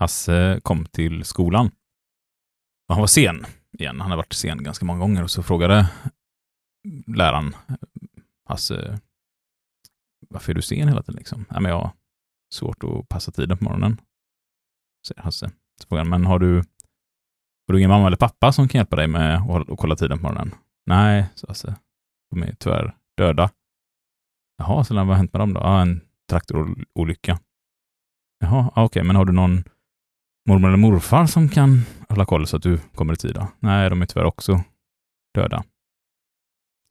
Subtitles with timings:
[0.00, 1.66] Hasse kom till skolan.
[2.88, 3.46] Och han var sen
[3.78, 4.00] igen.
[4.00, 5.90] Han har varit sen ganska många gånger och så frågade
[7.06, 7.56] läraren
[8.48, 9.00] Hasse,
[10.28, 11.18] varför är du sen hela tiden?
[11.18, 11.44] Liksom?
[11.50, 11.92] Nej, men jag har
[12.54, 14.00] svårt att passa tiden på morgonen,
[15.06, 15.50] säger Hasse.
[15.82, 16.56] Så frågar han, men har du,
[17.66, 20.18] har du ingen mamma eller pappa som kan hjälpa dig med att, att kolla tiden
[20.18, 20.54] på morgonen?
[20.86, 21.76] Nej, sa Hasse.
[22.30, 23.50] De är tyvärr döda.
[24.58, 25.60] Jaha, så vad har hänt med dem då?
[25.60, 27.40] Ja, en traktorolycka.
[28.40, 29.64] Jaha, okej, okay, men har du någon
[30.48, 33.34] mormor eller morfar som kan hålla koll så att du kommer i tid?
[33.34, 33.48] Då?
[33.58, 34.60] Nej, de är tyvärr också
[35.34, 35.64] döda.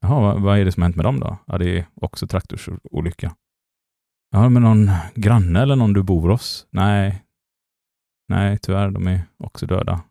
[0.02, 1.38] Jaha, vad, vad är det som har hänt med dem då?
[1.48, 3.36] Ja, det är också traktorsolycka.
[4.32, 6.68] Ja, men någon granne eller någon du bor hos?
[6.70, 7.24] Nej,
[8.28, 10.04] nej, tyvärr, de är också döda.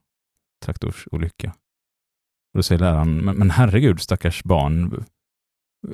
[0.65, 1.49] Traktorsolycka.
[2.53, 5.05] Och då säger läraren, men, men herregud, stackars barn,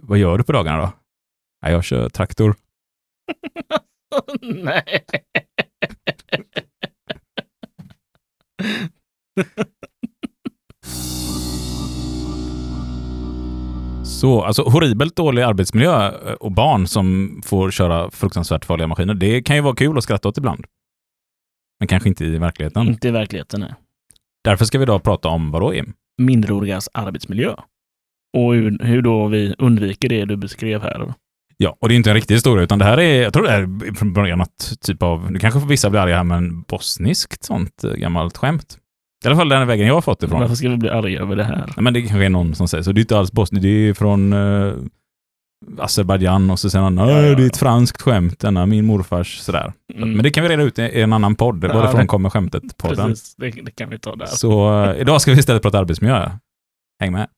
[0.02, 0.92] vad gör du på dagarna då?
[1.60, 2.56] Ja, jag kör traktor.
[4.40, 5.04] Nej.
[14.04, 19.42] Så, alltså horribelt dålig arbetsmiljö eh, och barn som får köra fruktansvärt farliga maskiner, det
[19.42, 20.66] kan ju vara kul att skratta åt ibland.
[21.80, 22.86] Men kanske inte i verkligheten.
[22.86, 23.74] Inte i verkligheten, nej.
[24.44, 25.92] Därför ska vi idag prata om vadå, Im?
[26.22, 27.54] Minderårigas arbetsmiljö.
[28.36, 31.14] Och hur, hur då vi undviker det du beskrev här.
[31.56, 33.52] Ja, och det är inte en riktig historia, utan det här är, jag tror det
[33.52, 37.84] är från början något typ av, nu kanske vissa blir arga här, men bosniskt sånt
[37.84, 38.78] eh, gammalt skämt.
[39.24, 40.40] I alla fall den vägen jag har fått ifrån.
[40.40, 41.72] Varför ska vi bli arga över det här?
[41.76, 42.92] Ja, men det kanske är någon som säger så.
[42.92, 44.74] Det är inte alls Bosnien, det är från uh,
[45.78, 49.38] Azerbajdzjan och så säger han ja, ja, det är ett franskt skämt, denna min morfars
[49.38, 49.72] sådär.
[49.94, 50.12] Mm.
[50.12, 51.64] Men det kan vi reda ut i en annan podd.
[51.64, 52.06] Ja, Varifrån det...
[52.06, 53.08] kommer skämtet-podden?
[53.08, 54.26] Precis, det, det, kan vi ta där.
[54.26, 56.30] Så uh, idag ska vi istället prata arbetsmiljö.
[57.00, 57.28] Häng med.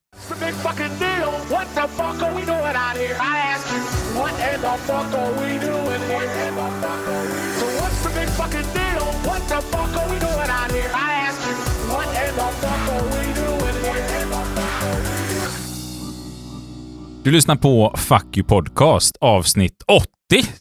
[17.25, 20.07] Du lyssnar på Fuck You Podcast, avsnitt 80,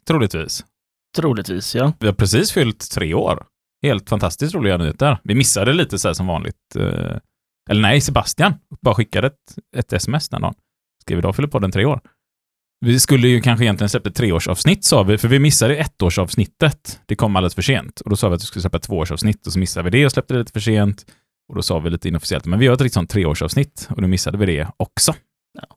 [0.08, 0.66] troligtvis.
[1.18, 1.94] Troligtvis, ja.
[2.00, 3.46] Vi har precis fyllt tre år.
[3.84, 5.18] Helt fantastiskt roliga nyheter.
[5.24, 6.76] Vi missade lite så här som vanligt.
[6.76, 7.18] Eh,
[7.70, 10.54] eller nej, Sebastian bara skickade ett, ett sms den dagen.
[11.02, 12.02] Skrev idag fyller podden tre år.
[12.86, 17.00] Vi skulle ju kanske egentligen släppa ett treårsavsnitt sa vi, för vi missade ettårsavsnittet.
[17.06, 18.02] Det kom alldeles för sent.
[18.02, 20.06] Och då sa vi att vi skulle släppa ett tvåårsavsnitt och så missade vi det
[20.06, 21.06] och släppte det lite för sent.
[21.50, 24.08] Och då sa vi lite inofficiellt, men vi gör ett riktigt sånt treårsavsnitt och då
[24.08, 25.14] missade vi det också.
[25.62, 25.68] Ja.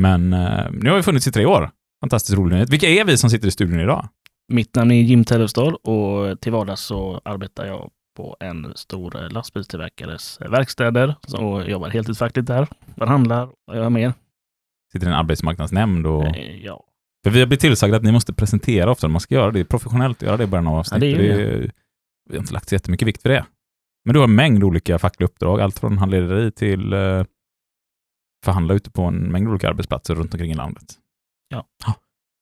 [0.00, 1.70] Men eh, nu har vi funnits i tre år.
[2.00, 2.70] Fantastiskt rolig nyhet.
[2.70, 4.08] Vilka är vi som sitter i studion idag?
[4.52, 10.38] Mitt namn är Jim Tellefstad och till vardags så arbetar jag på en stor lastbilstillverkares
[10.40, 12.66] verkstäder och jobbar heltidsfackligt där.
[12.96, 14.12] Förhandlar och gör mer.
[14.92, 16.36] Sitter i en arbetsmarknadsnämnd och...
[16.36, 16.84] Eh, ja.
[17.24, 19.08] För vi har blivit tillsagda att ni måste presentera ofta.
[19.08, 21.10] Man ska göra det professionellt, göra det i början av avsnittet.
[21.10, 21.70] Ja, det det.
[22.30, 23.46] Vi har inte lagt så jättemycket vikt för det.
[24.04, 27.24] Men du har en mängd olika fackliga uppdrag, allt från handledare till eh,
[28.44, 30.84] förhandla ute på en mängd olika arbetsplatser runt omkring i landet.
[31.48, 31.66] Ja.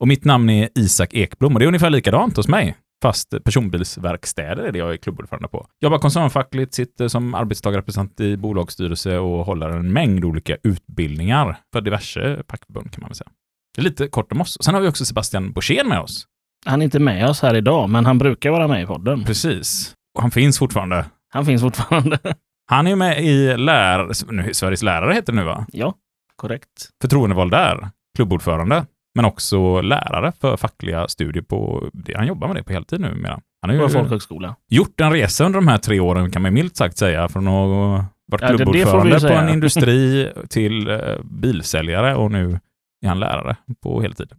[0.01, 2.77] Och mitt namn är Isak Ekblom och det är ungefär likadant hos mig.
[3.03, 5.67] Fast personbilsverkstäder är det jag är klubbordförande på.
[5.81, 12.43] Jobbar koncernfackligt, sitter som arbetstagarrepresentant i bolagsstyrelse och håller en mängd olika utbildningar för diverse
[12.51, 13.31] fackförbund kan man väl säga.
[13.75, 14.59] Det är lite kort om oss.
[14.61, 16.27] Sen har vi också Sebastian Borssén med oss.
[16.67, 19.25] Han är inte med oss här idag, men han brukar vara med i podden.
[19.25, 19.95] Precis.
[20.15, 21.07] Och han finns fortfarande.
[21.33, 22.19] Han finns fortfarande.
[22.67, 24.13] Han är med i lär...
[24.53, 25.67] Sveriges lärare heter det nu va?
[25.73, 25.95] Ja,
[26.37, 26.89] korrekt.
[27.03, 31.89] Förtroendevald där, klubbordförande, men också lärare för fackliga studier på...
[32.15, 33.41] Han jobbar med det på heltid nu mera.
[33.63, 34.57] Han har ju folkhögskola.
[34.69, 38.05] gjort en resa under de här tre åren kan man milt sagt säga, från att
[38.27, 42.61] varit ja, klubbordförande på en industri till uh, bilsäljare och nu
[43.05, 44.33] är han lärare på heltid.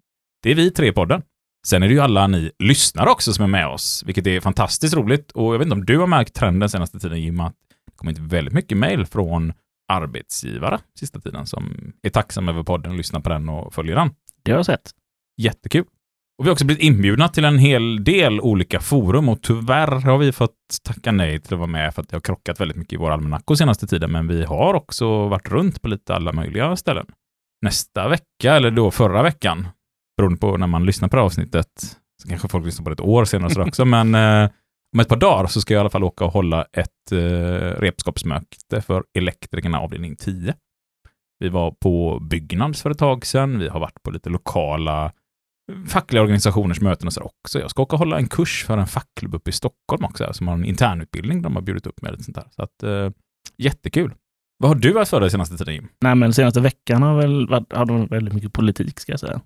[0.44, 1.22] Det är vi tre i podden.
[1.68, 4.96] Sen är det ju alla ni lyssnare också som är med oss, vilket är fantastiskt
[4.96, 5.32] roligt.
[5.32, 7.56] Och jag vet inte om du har märkt trenden senaste tiden, Jim, att
[7.96, 9.54] kommit väldigt mycket mejl från
[9.88, 14.10] arbetsgivare sista tiden som är tacksamma över podden, lyssnar på den och följer den.
[14.44, 14.92] Det har jag sett.
[15.38, 15.86] Jättekul.
[16.38, 20.18] Och vi har också blivit inbjudna till en hel del olika forum och tyvärr har
[20.18, 22.94] vi fått tacka nej till att vara med för att det har krockat väldigt mycket
[22.94, 26.76] i vår almanackor senaste tiden, men vi har också varit runt på lite alla möjliga
[26.76, 27.06] ställen.
[27.62, 29.68] Nästa vecka, eller då förra veckan,
[30.18, 31.68] beroende på när man lyssnar på det här avsnittet,
[32.22, 34.50] så kanske folk lyssnar på det ett år senare också, men eh,
[34.94, 37.18] om ett par dagar så ska jag i alla fall åka och hålla ett eh,
[37.80, 40.56] repskapsmöte för elektrikerna avdelning 10.
[41.42, 43.60] Vi var på Byggnads för ett tag sedan.
[43.60, 45.12] Vi har varit på lite lokala
[45.88, 47.60] fackliga organisationers möten och så också.
[47.60, 50.48] Jag ska åka och hålla en kurs för en fackklubb uppe i Stockholm också, som
[50.48, 52.12] har en internutbildning de har bjudit upp med.
[52.12, 52.48] Lite sånt där.
[52.52, 53.10] Så att, eh,
[53.58, 54.14] jättekul.
[54.58, 55.88] Vad har du varit för dig senaste tiden, Jim?
[56.02, 59.42] Nej, men senaste veckan har väl varit, har det väldigt mycket politik, ska jag säga.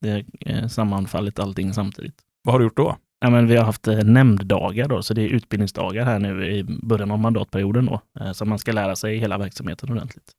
[0.00, 2.14] Det är eh, sammanfallit allting samtidigt.
[2.42, 2.96] Vad har du gjort då?
[3.20, 6.64] Ja, men vi har haft eh, nämnddagar då, så det är utbildningsdagar här nu i
[6.64, 10.32] början av mandatperioden då, eh, så man ska lära sig hela verksamheten ordentligt.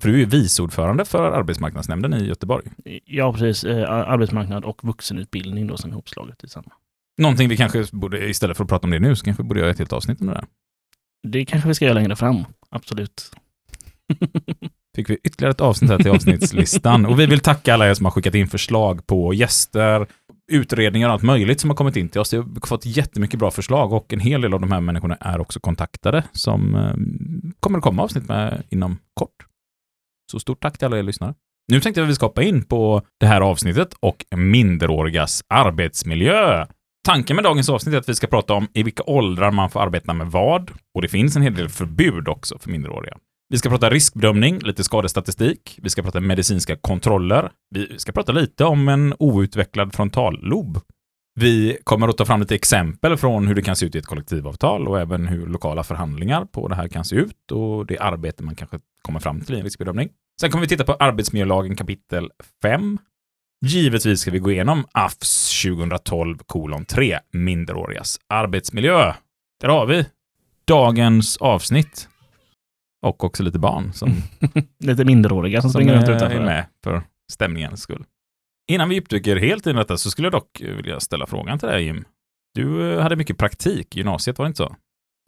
[0.00, 2.64] För du är ju viceordförande för arbetsmarknadsnämnden i Göteborg.
[3.04, 3.64] Ja, precis.
[3.64, 6.72] Eh, arbetsmarknad och vuxenutbildning då som är ihopslaget i samma.
[7.18, 9.60] Någonting vi kanske borde, istället för att prata om det nu, så kanske vi borde
[9.60, 10.44] göra ett helt avsnitt om det där.
[11.28, 13.30] Det kanske vi ska göra längre fram, absolut.
[14.96, 17.06] Fick vi ytterligare ett avsnitt här till avsnittslistan.
[17.06, 20.06] Och vi vill tacka alla er som har skickat in förslag på gäster,
[20.52, 22.32] utredningar och allt möjligt som har kommit in till oss.
[22.32, 25.40] Vi har fått jättemycket bra förslag och en hel del av de här människorna är
[25.40, 26.94] också kontaktade som eh,
[27.60, 29.46] kommer att komma avsnitt med inom kort.
[30.32, 31.34] Så stort tack till alla er lyssnare.
[31.72, 36.66] Nu tänkte jag att vi ska hoppa in på det här avsnittet och minderårigas arbetsmiljö.
[37.06, 39.80] Tanken med dagens avsnitt är att vi ska prata om i vilka åldrar man får
[39.80, 43.16] arbeta med vad och det finns en hel del förbud också för minderåriga.
[43.48, 45.78] Vi ska prata riskbedömning, lite skadestatistik.
[45.82, 47.50] Vi ska prata medicinska kontroller.
[47.74, 50.80] Vi ska prata lite om en outvecklad frontallob.
[51.34, 54.06] Vi kommer att ta fram lite exempel från hur det kan se ut i ett
[54.06, 58.42] kollektivavtal och även hur lokala förhandlingar på det här kan se ut och det arbete
[58.42, 60.08] man kanske kommer fram till i en riskbedömning.
[60.40, 62.30] Sen kommer vi titta på arbetsmiljölagen kapitel
[62.62, 62.98] 5.
[63.64, 69.14] Givetvis ska vi gå igenom AFS 2012 kolon 3, minderårigas arbetsmiljö.
[69.60, 70.06] Där har vi
[70.66, 72.08] dagens avsnitt.
[73.02, 74.16] Och också lite barn som,
[74.78, 76.36] lite minderåriga som, som springer runt utanför.
[76.36, 77.02] är med för
[77.32, 78.04] stämningens skull.
[78.72, 81.68] Innan vi djupdyker helt in i detta så skulle jag dock vilja ställa frågan till
[81.68, 82.04] dig Jim.
[82.54, 84.76] Du eh, hade mycket praktik i gymnasiet, var det inte så?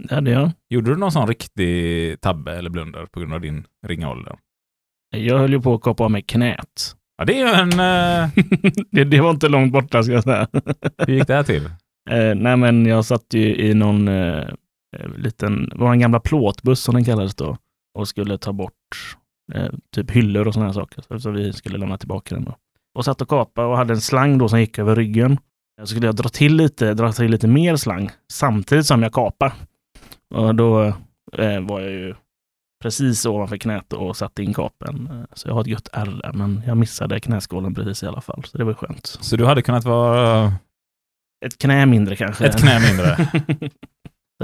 [0.08, 0.50] Det hade jag.
[0.70, 4.36] Gjorde du någon sån riktig tabbe eller blunder på grund av din ringa ålder?
[5.16, 6.94] Jag höll ju på att kapa av mig knät.
[7.16, 7.72] Ja, det är ju en...
[7.72, 8.30] Eh,
[8.90, 10.48] det, det var inte långt borta ska jag säga.
[10.98, 11.70] hur gick det här till?
[12.10, 14.48] Eh, nej, men jag satt ju i någon eh,
[15.16, 17.56] liten, var en gamla plåtbuss som den kallades då,
[17.98, 18.72] och skulle ta bort
[19.94, 21.18] typ hyllor och sådana här saker.
[21.18, 22.56] Så vi skulle lämna tillbaka den då.
[22.94, 25.38] Och satt och kapa och hade en slang då som gick över ryggen.
[25.80, 29.52] Så skulle jag dra till lite, dra till lite mer slang samtidigt som jag kapade.
[30.34, 30.82] Och då
[31.38, 32.14] eh, var jag ju
[32.82, 35.08] precis ovanför knät och satte in kapen.
[35.12, 38.20] Eh, Så jag har ett gött ärr där, men jag missade knäskålen precis i alla
[38.20, 38.44] fall.
[38.44, 39.06] Så det var skönt.
[39.06, 40.52] Så du hade kunnat vara
[41.46, 42.46] Ett knä mindre kanske.
[42.46, 43.16] ett knä mindre?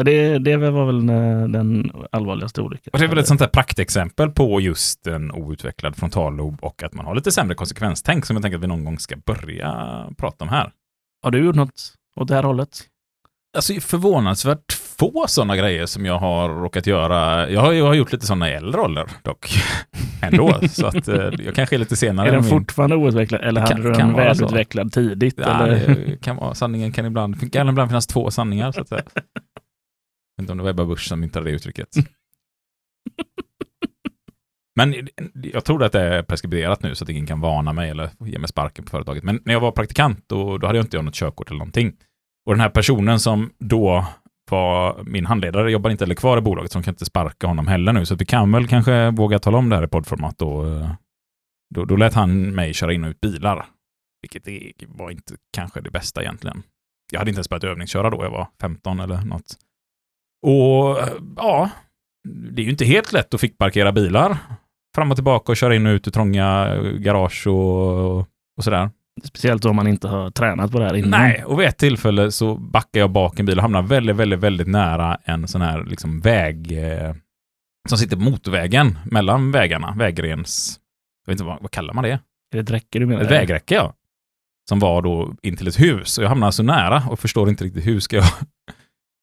[0.04, 1.06] Det, det var väl
[1.52, 2.90] den allvarligaste olyckan.
[2.92, 6.94] Och det är väl ett sånt här praktexempel på just en outvecklad frontallob och att
[6.94, 9.72] man har lite sämre konsekvenstänk som jag tänker att vi någon gång ska börja
[10.18, 10.70] prata om här.
[11.22, 12.68] Har du gjort något åt det här hållet?
[13.56, 17.50] Alltså förvånansvärt få sådana grejer som jag har råkat göra.
[17.50, 19.50] Jag har, jag har gjort lite sådana i äldre ålder dock.
[20.22, 22.28] Ändå, så att eh, jag kanske är lite senare.
[22.28, 25.34] är den min- fortfarande outvecklad eller Kan- hade du den välutvecklad tidigt?
[25.38, 26.16] Ja, eller?
[26.22, 28.72] kan vara, sanningen kan ibland, kan ibland finnas två sanningar.
[28.72, 29.02] Så att säga.
[30.40, 31.88] Jag vet inte om det var Ebba Busch som myntade det uttrycket.
[34.76, 38.10] Men jag tror att det är preskriberat nu så att ingen kan varna mig eller
[38.20, 39.24] ge mig sparken på företaget.
[39.24, 41.96] Men när jag var praktikant då, då hade jag inte jag något körkort eller någonting.
[42.46, 44.06] Och den här personen som då
[44.50, 47.66] var min handledare jobbar inte heller kvar i bolaget så de kan inte sparka honom
[47.66, 48.06] heller nu.
[48.06, 50.66] Så att vi kan väl kanske våga tala om det här i poddformat då.
[50.66, 50.90] Eh,
[51.74, 53.66] då, då lät han mig köra in och ut bilar.
[54.22, 56.62] Vilket var inte kanske det bästa egentligen.
[57.12, 59.56] Jag hade inte ens börjat övningsköra då jag var 15 eller något.
[60.42, 61.70] Och eh, ja,
[62.28, 64.36] det är ju inte helt lätt att fick parkera bilar
[64.94, 68.90] fram och tillbaka och köra in och ut ur trånga garage och, och sådär.
[69.24, 71.10] Speciellt om man inte har tränat på det här innan.
[71.10, 74.40] Nej, och vid ett tillfälle så backar jag bak en bil och hamnar väldigt, väldigt,
[74.40, 77.14] väldigt nära en sån här liksom väg eh,
[77.88, 80.80] som sitter på motorvägen mellan vägarna, vägrens...
[81.26, 82.10] Jag vet inte vad, vad kallar man det?
[82.10, 82.20] Är
[82.52, 83.22] det ett räcke du menar?
[83.22, 83.94] Ett vägräcke, ja.
[84.68, 86.18] Som var då in till ett hus.
[86.18, 88.24] Och jag hamnar så nära och förstår inte riktigt hur ska jag,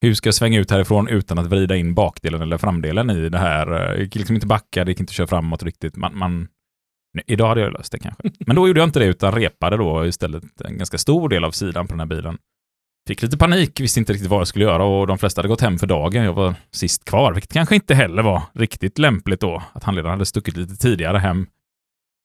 [0.01, 3.37] hur ska jag svänga ut härifrån utan att vrida in bakdelen eller framdelen i det
[3.37, 3.67] här.
[3.67, 5.95] Jag gick liksom inte backa, det gick inte att köra framåt riktigt.
[5.95, 6.47] Man, man,
[7.13, 8.31] nej, idag hade jag löst det kanske.
[8.45, 11.51] Men då gjorde jag inte det utan repade då istället en ganska stor del av
[11.51, 12.37] sidan på den här bilen.
[13.07, 15.61] Fick lite panik, visste inte riktigt vad jag skulle göra och de flesta hade gått
[15.61, 16.23] hem för dagen.
[16.23, 19.63] Jag var sist kvar, vilket kanske inte heller var riktigt lämpligt då.
[19.73, 21.47] Att handledaren hade stuckit lite tidigare hem.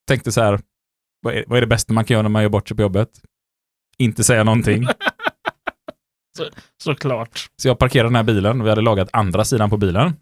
[0.08, 0.60] Tänkte så här,
[1.22, 2.82] vad är, vad är det bästa man kan göra när man gör bort sig på
[2.82, 3.08] jobbet?
[3.98, 4.86] Inte säga någonting.
[6.82, 7.46] Såklart.
[7.56, 10.16] Så jag parkerade den här bilen och vi hade lagat andra sidan på bilen.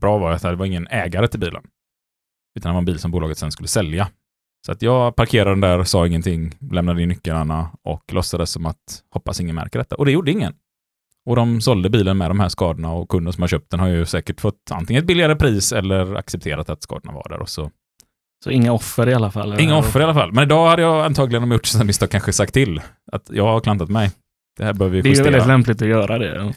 [0.00, 1.62] Bra var att det var ingen ägare till bilen.
[2.58, 4.08] Utan det var en bil som bolaget sen skulle sälja.
[4.66, 9.02] Så att jag parkerade den där, sa ingenting, lämnade in nycklarna och låtsades som att
[9.10, 9.96] hoppas ingen märker detta.
[9.96, 10.54] Och det gjorde ingen.
[11.26, 13.88] Och de sålde bilen med de här skadorna och kunden som har köpt den har
[13.88, 17.38] ju säkert fått antingen ett billigare pris eller accepterat att skadorna var där.
[17.38, 17.70] Och så.
[18.44, 19.60] Så inga offer i alla fall?
[19.60, 20.32] Inga offer i alla fall.
[20.32, 22.80] Men idag hade jag antagligen om jag gjort sådana misstag kanske sagt till
[23.12, 24.10] att jag har klantat mig.
[24.56, 25.30] Det här behöver vi Det är justera.
[25.30, 26.54] väldigt lämpligt att göra det.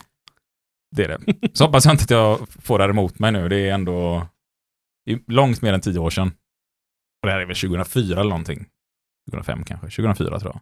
[0.96, 1.50] Det är det.
[1.54, 3.50] Så hoppas jag inte att jag får det här emot mig nu.
[3.50, 4.28] Det är ändå
[5.28, 6.28] långt mer än tio år sedan.
[6.28, 8.66] Och det här är väl 2004 eller någonting.
[9.32, 9.88] 2005 kanske.
[9.88, 10.62] 2004 tror jag.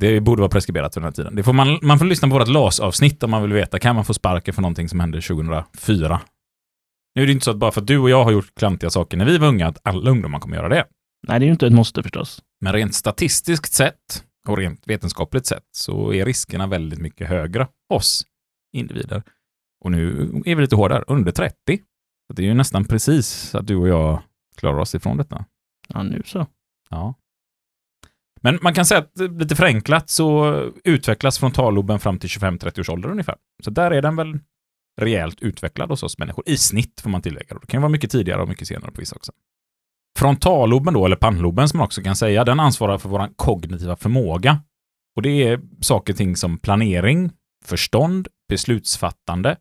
[0.00, 1.34] Det borde vara preskriberat för den här tiden.
[1.36, 3.78] Det får man, man får lyssna på vårt LAS-avsnitt om man vill veta.
[3.78, 6.20] Kan man få sparken för någonting som hände 2004?
[7.14, 8.90] Nu är det inte så att bara för att du och jag har gjort klantiga
[8.90, 10.84] saker när vi var unga, att alla ungdomar kommer göra det.
[11.28, 12.42] Nej, det är ju inte ett måste förstås.
[12.60, 18.26] Men rent statistiskt sett och rent vetenskapligt sett så är riskerna väldigt mycket högre hos
[18.72, 19.22] individer.
[19.84, 21.80] Och nu är vi lite hårdare, under 30.
[22.26, 24.22] Så det är ju nästan precis att du och jag
[24.56, 25.44] klarar oss ifrån detta.
[25.88, 26.46] Ja, nu så.
[26.90, 27.14] Ja.
[28.40, 33.08] Men man kan säga att lite förenklat så utvecklas frontalloben fram till 25-30 års ålder
[33.08, 33.36] ungefär.
[33.62, 34.38] Så där är den väl
[35.00, 36.44] rejält utvecklad hos oss människor.
[36.46, 37.58] I snitt får man tillägga.
[37.58, 39.32] Det kan ju vara mycket tidigare och mycket senare på vissa också.
[40.18, 44.60] Frontalloben då, eller pannloben som man också kan säga, den ansvarar för vår kognitiva förmåga.
[45.16, 47.30] Och det är saker och ting som planering,
[47.64, 49.56] förstånd, beslutsfattande,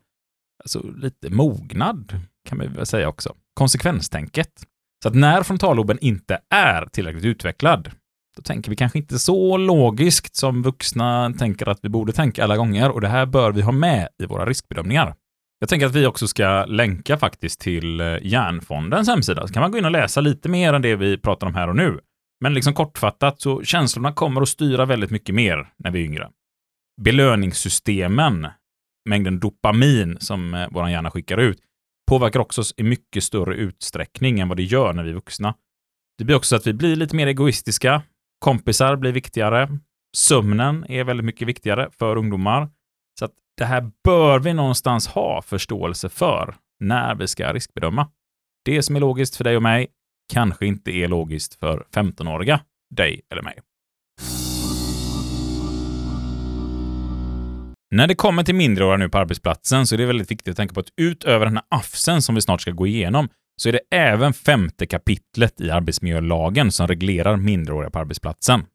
[0.63, 2.19] alltså lite mognad
[2.49, 3.35] kan man väl säga också.
[3.53, 4.51] Konsekvenstänket.
[5.03, 7.91] Så att när frontalloben inte är tillräckligt utvecklad,
[8.35, 12.57] då tänker vi kanske inte så logiskt som vuxna tänker att vi borde tänka alla
[12.57, 15.15] gånger och det här bör vi ha med i våra riskbedömningar.
[15.63, 19.71] Jag tänker att vi också ska länka faktiskt till Järnfondens Hjärnfondens hemsida, så kan man
[19.71, 21.99] gå in och läsa lite mer än det vi pratar om här och nu.
[22.41, 26.29] Men liksom kortfattat så känslorna kommer att styra väldigt mycket mer när vi är yngre.
[27.01, 28.47] Belöningssystemen,
[29.09, 31.59] mängden dopamin som eh, vår hjärna skickar ut,
[32.09, 35.55] påverkar också oss i mycket större utsträckning än vad det gör när vi är vuxna.
[36.17, 38.01] Det blir också så att vi blir lite mer egoistiska.
[38.39, 39.79] Kompisar blir viktigare.
[40.17, 42.69] Sömnen är väldigt mycket viktigare för ungdomar.
[43.19, 48.07] Så att det här bör vi någonstans ha förståelse för när vi ska riskbedöma.
[48.65, 49.87] Det som är logiskt för dig och mig
[50.33, 52.59] kanske inte är logiskt för 15-åriga
[52.95, 53.59] dig eller mig.
[57.95, 60.73] När det kommer till mindreåriga nu på arbetsplatsen så är det väldigt viktigt att tänka
[60.73, 63.29] på att utöver den här AFSen som vi snart ska gå igenom
[63.61, 68.65] så är det även femte kapitlet i arbetsmiljölagen som reglerar minderåriga på arbetsplatsen.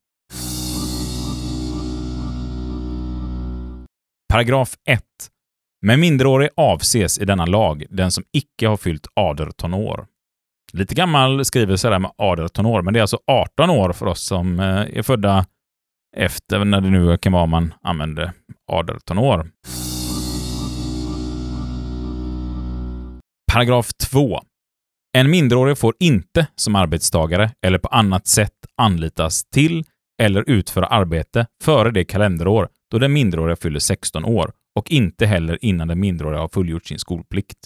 [4.32, 5.02] Paragraf 1.
[5.82, 10.06] Med minderårig avses i denna lag den som icke har fyllt 18 år.
[10.72, 14.22] Lite gammal skrivelse där med 18 år, men det är alltså 18 år för oss
[14.26, 15.46] som eh, är födda
[16.16, 18.32] efter när det nu kan vara man använder
[18.72, 19.50] 18 år.
[23.52, 24.40] Paragraf 2.
[25.18, 29.84] En minderårig får inte som arbetstagare eller på annat sätt anlitas till
[30.22, 35.58] eller utföra arbete före det kalenderår då den minderåriga fyller 16 år och inte heller
[35.60, 37.58] innan den minderåriga har fullgjort sin skolplikt.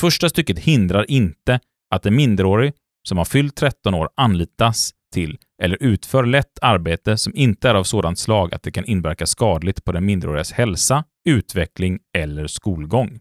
[0.00, 1.60] Första stycket hindrar inte
[1.94, 2.72] att en minderårig
[3.08, 7.84] som har fyllt 13 år anlitas till eller utför lätt arbete som inte är av
[7.84, 13.20] sådant slag att det kan inverka skadligt på den minderårigas hälsa, utveckling eller skolgång.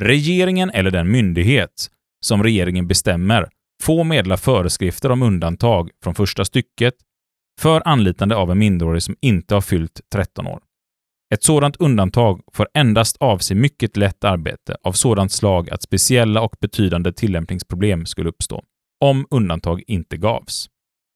[0.00, 1.90] Regeringen eller den myndighet
[2.24, 3.48] som regeringen bestämmer
[3.82, 6.94] får meddela föreskrifter om undantag från första stycket
[7.60, 10.60] för anlitande av en minderårig som inte har fyllt 13 år.
[11.34, 16.56] Ett sådant undantag får endast avse mycket lätt arbete av sådant slag att speciella och
[16.60, 18.64] betydande tillämpningsproblem skulle uppstå,
[19.04, 20.66] om undantag inte gavs.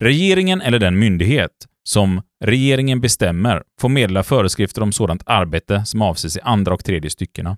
[0.03, 1.51] Regeringen eller den myndighet
[1.83, 7.09] som regeringen bestämmer får meddela föreskrifter om sådant arbete som avses i andra och tredje
[7.09, 7.57] styckena.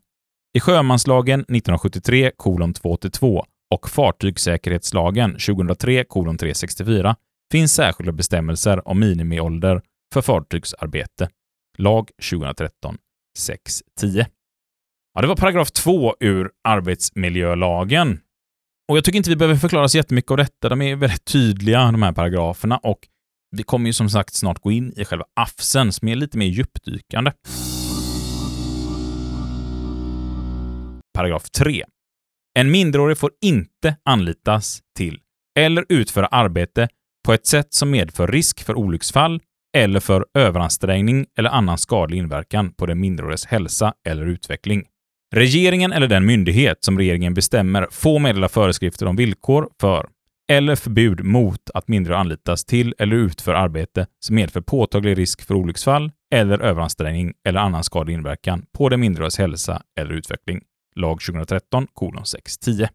[0.58, 3.46] I sjömanslagen 1973 282
[3.76, 7.16] och fartygssäkerhetslagen 2003 364
[7.52, 9.82] finns särskilda bestämmelser om minimiålder
[10.14, 11.30] för fartygsarbete.
[11.78, 12.98] Lag 2013
[13.38, 14.26] 610.
[15.14, 18.20] Ja, det var paragraf 2 ur arbetsmiljölagen.
[18.90, 20.70] Och jag tycker inte vi behöver förklara så jättemycket av detta.
[20.70, 23.00] De är väldigt tydliga, de här paragraferna, och
[23.56, 26.46] vi kommer ju som sagt snart gå in i själva AFSen som är lite mer
[26.46, 27.32] djupdykande.
[31.14, 31.84] Paragraf 3.
[32.60, 35.20] En minderårig får inte anlitas till
[35.60, 36.88] eller utföra arbete
[37.26, 39.42] på ett sätt som medför risk för olycksfall
[39.76, 44.86] eller för överansträngning eller annan skadlig inverkan på den minderåriges hälsa eller utveckling.
[45.36, 50.08] Regeringen eller den myndighet som regeringen bestämmer får meddela föreskrifter om villkor för
[50.52, 55.56] eller förbud mot att mindre anlitas till eller utför arbete som medför påtaglig risk för
[55.56, 60.62] olycksfall eller överansträngning eller annan skadlig inverkan på den minderåriges hälsa eller utveckling.
[60.96, 61.88] Lag 2013
[62.26, 62.88] 610.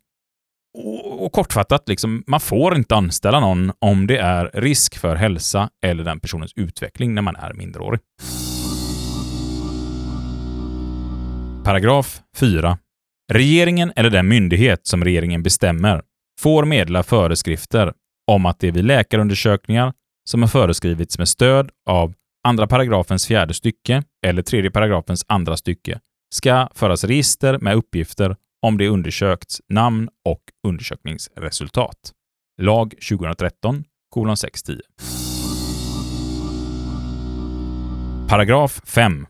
[0.78, 5.70] Och, och kortfattat, liksom, man får inte anställa någon om det är risk för hälsa
[5.84, 8.00] eller den personens utveckling när man är minderårig.
[11.64, 12.78] Paragraf 4.
[13.32, 16.02] Regeringen eller den myndighet som regeringen bestämmer
[16.40, 17.92] får meddela föreskrifter
[18.26, 19.92] om att det vid läkarundersökningar
[20.30, 22.14] som har föreskrivits med stöd av
[22.48, 26.00] andra paragrafens fjärde stycke eller tredje paragrafens andra stycke
[26.34, 32.12] ska föras register med uppgifter om det undersökts namn och undersökningsresultat.
[32.62, 34.80] Lag 2013 kolon 610.
[38.28, 39.26] Paragraf 5.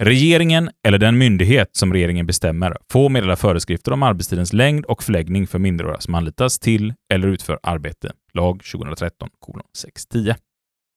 [0.00, 5.46] Regeringen eller den myndighet som regeringen bestämmer får meddela föreskrifter om arbetstidens längd och förläggning
[5.46, 8.12] för minderåriga som anlitas till eller utför arbete.
[8.32, 10.34] Lag 2013 kolon 610.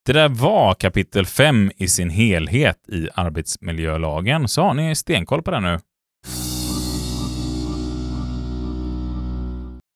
[0.06, 5.52] Det där var kapitel 5 i sin helhet i arbetsmiljölagen, så har ni stenkoll på
[5.52, 5.80] det nu.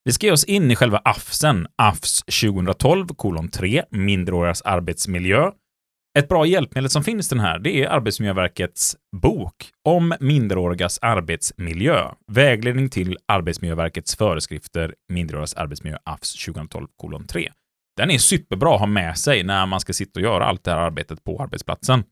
[0.03, 5.51] Vi ska ge oss in i själva AFSen, AFS 2012 kolon 3, Minderårigas arbetsmiljö.
[6.19, 12.11] Ett bra hjälpmedel som finns den här, det är Arbetsmiljöverkets bok om minderårigas arbetsmiljö.
[12.27, 17.51] Vägledning till Arbetsmiljöverkets föreskrifter, minderårigas arbetsmiljö, AFS 2012 kolon 3.
[17.97, 20.71] Den är superbra att ha med sig när man ska sitta och göra allt det
[20.71, 22.03] här arbetet på arbetsplatsen.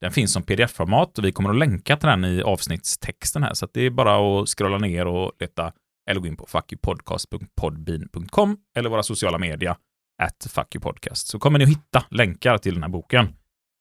[0.00, 3.68] Den finns som pdf-format och vi kommer att länka till den i avsnittstexten här, så
[3.72, 5.72] det är bara att scrolla ner och leta
[6.10, 9.76] eller gå in på fuckyoupodcast.podbean.com eller våra sociala media
[10.22, 13.28] at fuckyoupodcast så kommer ni att hitta länkar till den här boken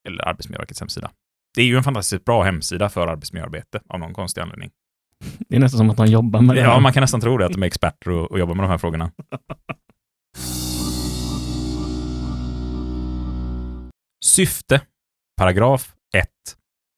[0.08, 1.12] eller Arbetsmiljöverkets hemsida.
[1.55, 4.72] Det är ju en fantastiskt bra hemsida för arbetsmiljöarbete av någon konstig anledning.
[5.50, 6.62] Det är nästan som att de jobbar med det.
[6.62, 8.70] Ja, man kan nästan tro det, att de är experter och, och jobbar med de
[8.70, 9.12] här frågorna.
[14.25, 14.82] Syfte,
[15.38, 16.29] paragraf 1.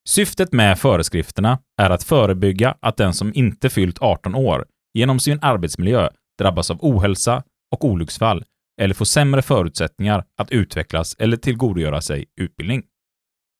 [0.09, 5.39] Syftet med föreskrifterna är att förebygga att den som inte fyllt 18 år genom sin
[5.41, 8.45] arbetsmiljö drabbas av ohälsa och olycksfall
[8.81, 12.83] eller får sämre förutsättningar att utvecklas eller tillgodogöra sig utbildning.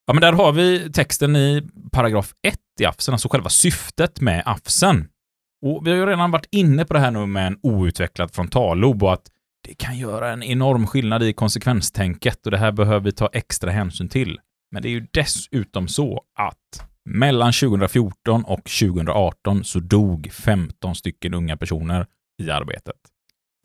[0.06, 4.42] Ja, men där har vi texten i paragraf 1 i AFSen, alltså själva syftet med
[4.46, 5.08] AFSen.
[5.66, 9.02] Och vi har ju redan varit inne på det här nu med en outvecklad frontallob
[9.02, 9.30] och att
[9.68, 13.70] det kan göra en enorm skillnad i konsekvenstänket och det här behöver vi ta extra
[13.70, 14.40] hänsyn till.
[14.70, 21.34] Men det är ju dessutom så att mellan 2014 och 2018 så dog 15 stycken
[21.34, 22.06] unga personer
[22.42, 22.96] i arbetet.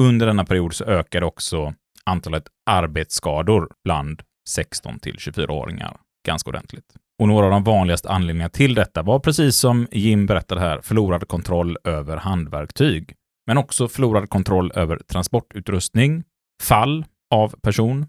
[0.01, 1.73] Under denna period så ökade också
[2.05, 5.97] antalet arbetsskador bland 16 till 24-åringar
[6.27, 6.95] ganska ordentligt.
[7.21, 11.27] Och några av de vanligaste anledningarna till detta var precis som Jim berättade här, förlorad
[11.27, 13.13] kontroll över handverktyg,
[13.47, 16.23] men också förlorad kontroll över transportutrustning,
[16.63, 18.05] fall av person,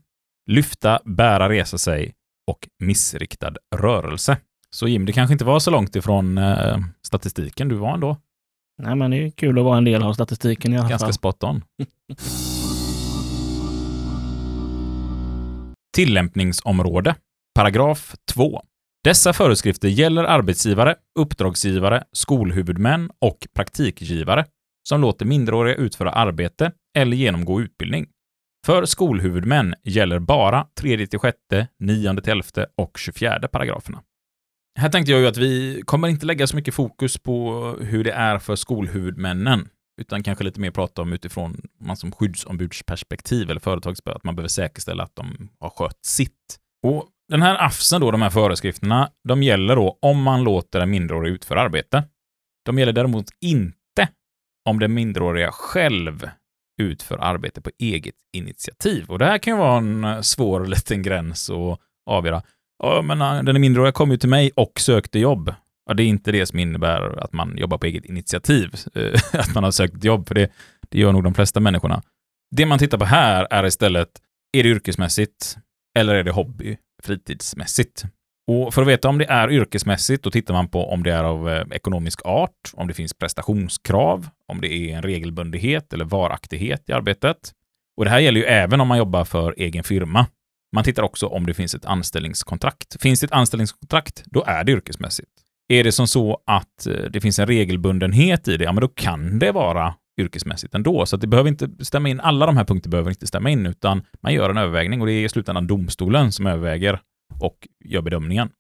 [0.51, 2.15] lyfta, bära, resa sig
[2.51, 4.37] och missriktad rörelse.
[4.75, 8.17] Så Jim, det kanske inte var så långt ifrån eh, statistiken du var ändå?
[8.83, 11.13] Nej, men det är kul att vara en del av statistiken i alla Ganska fall.
[11.13, 11.63] spot on.
[15.97, 17.15] Tillämpningsområde.
[17.55, 18.63] Paragraf 2.
[19.05, 24.45] Dessa föreskrifter gäller arbetsgivare, uppdragsgivare, skolhuvudmän och praktikgivare
[24.89, 28.07] som låter minderåriga utföra arbete eller genomgå utbildning.
[28.67, 31.39] För skolhuvudmän gäller bara 3 till 6,
[31.81, 32.45] 9 till 11
[32.77, 34.03] och 24 paragraferna.
[34.79, 38.13] Här tänkte jag ju att vi kommer inte lägga så mycket fokus på hur det
[38.13, 39.69] är för skolhuvudmännen,
[40.01, 44.49] utan kanske lite mer prata om utifrån man som skyddsombudsperspektiv eller företagsbörd, att man behöver
[44.49, 46.59] säkerställa att de har skött sitt.
[46.83, 50.91] Och den här AFSen då, de här föreskrifterna, de gäller då om man låter en
[50.91, 52.05] minderårig utföra arbete.
[52.65, 54.09] De gäller däremot inte
[54.69, 56.29] om den minderåriga själv
[56.83, 59.11] utför arbete på eget initiativ.
[59.11, 62.43] Och det här kan ju vara en svår liten gräns att avgöra.
[62.83, 65.55] Ja, men den minderåriga kom ju till mig och sökte jobb.
[65.87, 69.55] Ja, det är inte det som innebär att man jobbar på eget initiativ, eh, att
[69.55, 70.51] man har sökt jobb, för det,
[70.89, 72.03] det gör nog de flesta människorna.
[72.57, 74.09] Det man tittar på här är istället,
[74.57, 75.57] är det yrkesmässigt
[75.99, 78.05] eller är det hobby, fritidsmässigt?
[78.47, 81.25] Och för att veta om det är yrkesmässigt, då tittar man på om det är
[81.25, 86.89] av eh, ekonomisk art, om det finns prestationskrav, om det är en regelbundenhet eller varaktighet
[86.89, 87.53] i arbetet.
[87.97, 90.27] Och det här gäller ju även om man jobbar för egen firma.
[90.75, 93.03] Man tittar också om det finns ett anställningskontrakt.
[93.03, 95.31] Finns det ett anställningskontrakt, då är det yrkesmässigt.
[95.69, 98.89] Är det som så att eh, det finns en regelbundenhet i det, ja men då
[98.89, 101.07] kan det vara yrkesmässigt ändå.
[101.07, 103.67] Så att det behöver inte stämma in, alla de här punkterna behöver inte stämma in,
[103.67, 107.01] utan man gör en övervägning och det är i slutändan domstolen som överväger
[107.41, 108.51] och gör bedömningen.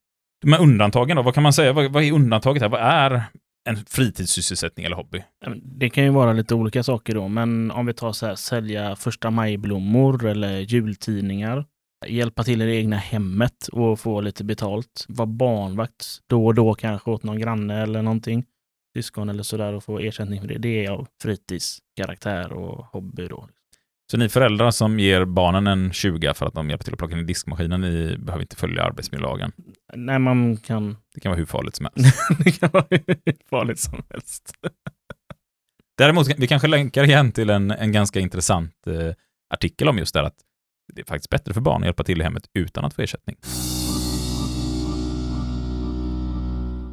[0.42, 1.72] De här undantagen då, vad kan man säga?
[1.72, 2.68] Vad, vad är undantaget här?
[2.68, 3.22] Vad är
[3.68, 5.24] en fritidssysselsättning eller hobby?
[5.62, 8.96] Det kan ju vara lite olika saker då, men om vi tar så här, sälja
[8.96, 11.64] första majblommor eller jultidningar,
[12.08, 16.74] hjälpa till i det egna hemmet och få lite betalt, vara barnvakt då och då
[16.74, 18.44] kanske åt någon granne eller någonting,
[18.96, 20.58] syskon eller sådär och få ersättning för det.
[20.58, 23.48] Det är av fritidskaraktär och hobby då.
[24.10, 27.16] Så ni föräldrar som ger barnen en 20 för att de hjälper till att plocka
[27.16, 29.52] ner diskmaskinen, ni behöver inte följa arbetsmiljölagen.
[29.94, 30.96] Nej, man kan...
[31.14, 32.28] Det kan vara hur farligt som helst.
[32.44, 34.52] det kan vara hur farligt som helst.
[35.98, 39.14] Däremot, vi kanske länkar igen till en, en ganska intressant eh,
[39.54, 40.38] artikel om just det här att
[40.92, 43.36] det är faktiskt bättre för barn att hjälpa till i hemmet utan att få ersättning.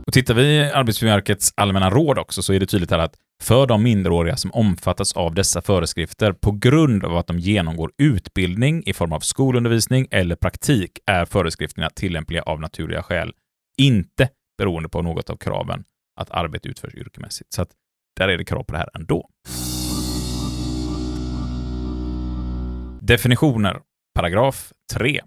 [0.08, 3.68] Och tittar vi i Arbetsmiljöverkets allmänna råd också så är det tydligt här att för
[3.68, 8.94] de minderåriga som omfattas av dessa föreskrifter på grund av att de genomgår utbildning i
[8.94, 13.34] form av skolundervisning eller praktik är föreskrifterna tillämpliga av naturliga skäl,
[13.78, 15.84] inte beroende på något av kraven
[16.20, 17.54] att arbete utförs yrkesmässigt.
[17.54, 17.70] Så att
[18.20, 19.30] där är det krav på det här ändå.
[23.12, 23.80] Definitioner.
[24.16, 25.22] Paragraf 3.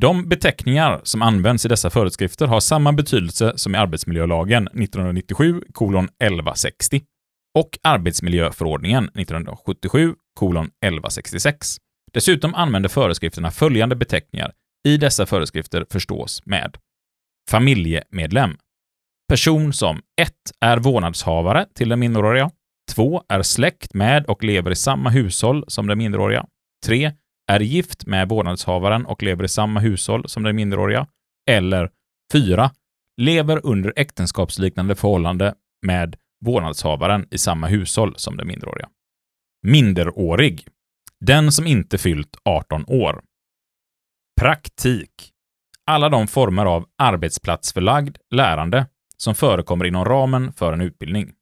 [0.00, 7.02] De beteckningar som används i dessa föreskrifter har samma betydelse som i arbetsmiljölagen 1997 1160
[7.58, 10.14] och arbetsmiljöförordningen 1977
[10.82, 11.76] 1166.
[12.12, 14.52] Dessutom använder föreskrifterna följande beteckningar.
[14.88, 16.76] I dessa föreskrifter förstås med
[17.50, 18.56] familjemedlem.
[19.28, 20.32] Person som 1.
[20.60, 22.50] är vårdnadshavare till den minderåriga.
[22.90, 23.22] 2.
[23.28, 26.46] är släkt med och lever i samma hushåll som den minderåriga.
[26.86, 27.12] 3
[27.48, 31.06] är gift med vårdnadshavaren och lever i samma hushåll som den minderåriga.
[31.50, 31.90] Eller
[32.32, 32.70] 4.
[33.16, 35.54] Lever under äktenskapsliknande förhållande
[35.86, 38.88] med vårdnadshavaren i samma hushåll som den minderåriga.
[39.62, 40.68] Minderårig.
[41.20, 43.22] Den som inte fyllt 18 år.
[44.40, 45.32] Praktik.
[45.84, 48.86] Alla de former av arbetsplatsförlagd lärande
[49.16, 51.32] som förekommer inom ramen för en utbildning.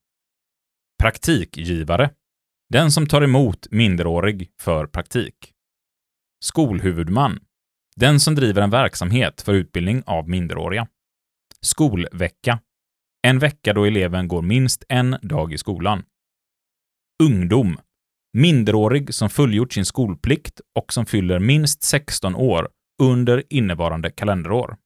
[1.02, 2.10] Praktikgivare.
[2.68, 5.52] Den som tar emot minderårig för praktik.
[6.44, 7.38] Skolhuvudman.
[7.96, 10.86] Den som driver en verksamhet för utbildning av minderåriga.
[11.60, 12.60] Skolvecka.
[13.26, 16.04] En vecka då eleven går minst en dag i skolan.
[17.22, 17.78] Ungdom.
[18.32, 22.68] Minderårig som fullgjort sin skolplikt och som fyller minst 16 år
[23.02, 24.76] under innevarande kalenderår.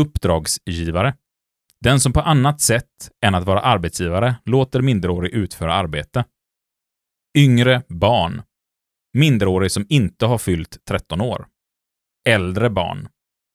[0.00, 1.14] Uppdragsgivare.
[1.80, 6.24] Den som på annat sätt än att vara arbetsgivare låter minderårig utföra arbete.
[7.38, 8.42] Yngre barn.
[9.14, 11.46] Minderårig som inte har fyllt 13 år.
[12.28, 13.08] Äldre barn.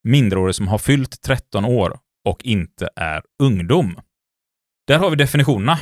[0.04, 4.00] Minderårig som har fyllt 13 år och inte är ungdom.
[4.88, 5.80] Där har vi definitionerna.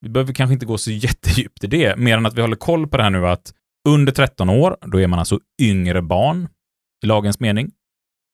[0.00, 2.88] Vi behöver kanske inte gå så jättedjupt i det, mer än att vi håller koll
[2.88, 3.54] på det här nu att
[3.88, 6.48] under 13 år, då är man alltså yngre barn
[7.04, 7.72] i lagens mening.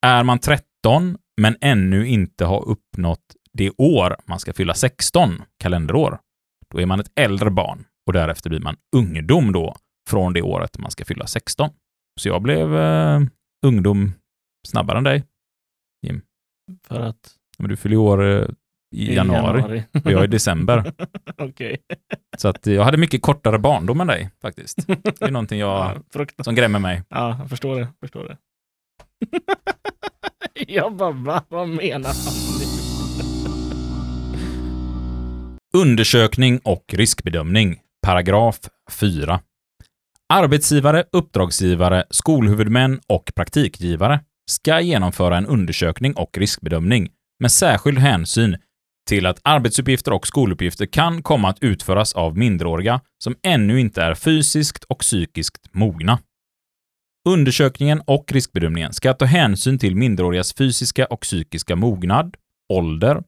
[0.07, 6.19] Är man 13 men ännu inte har uppnått det år man ska fylla 16 kalenderår,
[6.71, 9.77] då är man ett äldre barn och därefter blir man ungdom då
[10.11, 11.71] från det året man ska fylla 16.
[12.21, 13.21] Så jag blev eh,
[13.67, 14.13] ungdom
[14.69, 15.25] snabbare än dig,
[16.07, 16.23] Jim.
[16.87, 17.35] För att?
[17.59, 18.49] Men du fyller år eh,
[18.97, 19.85] i, I januari, januari.
[20.05, 20.93] och jag i december.
[21.39, 21.79] Okej.
[22.39, 24.87] Så att jag hade mycket kortare barndom än dig faktiskt.
[24.87, 27.03] Det är någonting jag, Ja, som grämer mig.
[27.09, 27.89] Ja, jag förstår det.
[28.01, 28.37] Förstår det.
[30.73, 31.45] jag bara, va?
[31.49, 32.35] Vad menar han?
[35.73, 37.81] Undersökning och riskbedömning.
[38.07, 39.41] Paragraf 4.
[40.29, 47.09] Arbetsgivare, uppdragsgivare, skolhuvudmän och praktikgivare ska genomföra en undersökning och riskbedömning
[47.41, 48.57] med särskild hänsyn
[49.09, 54.15] till att arbetsuppgifter och skoluppgifter kan komma att utföras av minderåriga som ännu inte är
[54.15, 56.19] fysiskt och psykiskt mogna.
[57.29, 62.37] Undersökningen och riskbedömningen ska ta hänsyn till minderårigas fysiska och psykiska mognad,
[62.73, 63.23] ålder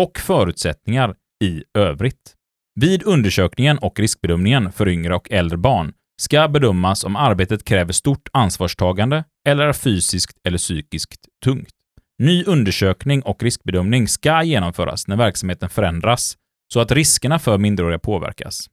[0.00, 2.34] och förutsättningar i övrigt.
[2.80, 8.28] Vid undersökningen och riskbedömningen för yngre och äldre barn ska bedömas om arbetet kräver stort
[8.32, 11.70] ansvarstagande eller är fysiskt eller psykiskt tungt.
[12.18, 16.36] Ny undersökning och riskbedömning ska genomföras när verksamheten förändras
[16.72, 18.70] så att riskerna för minderåriga påverkas.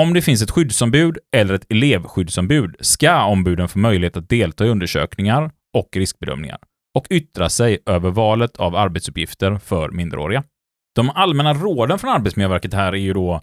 [0.00, 4.68] Om det finns ett skyddsombud eller ett elevskyddsombud ska ombuden få möjlighet att delta i
[4.68, 6.58] undersökningar och riskbedömningar
[6.94, 10.44] och yttra sig över valet av arbetsuppgifter för minderåriga.
[10.94, 13.40] De allmänna råden från Arbetsmiljöverket här är ju då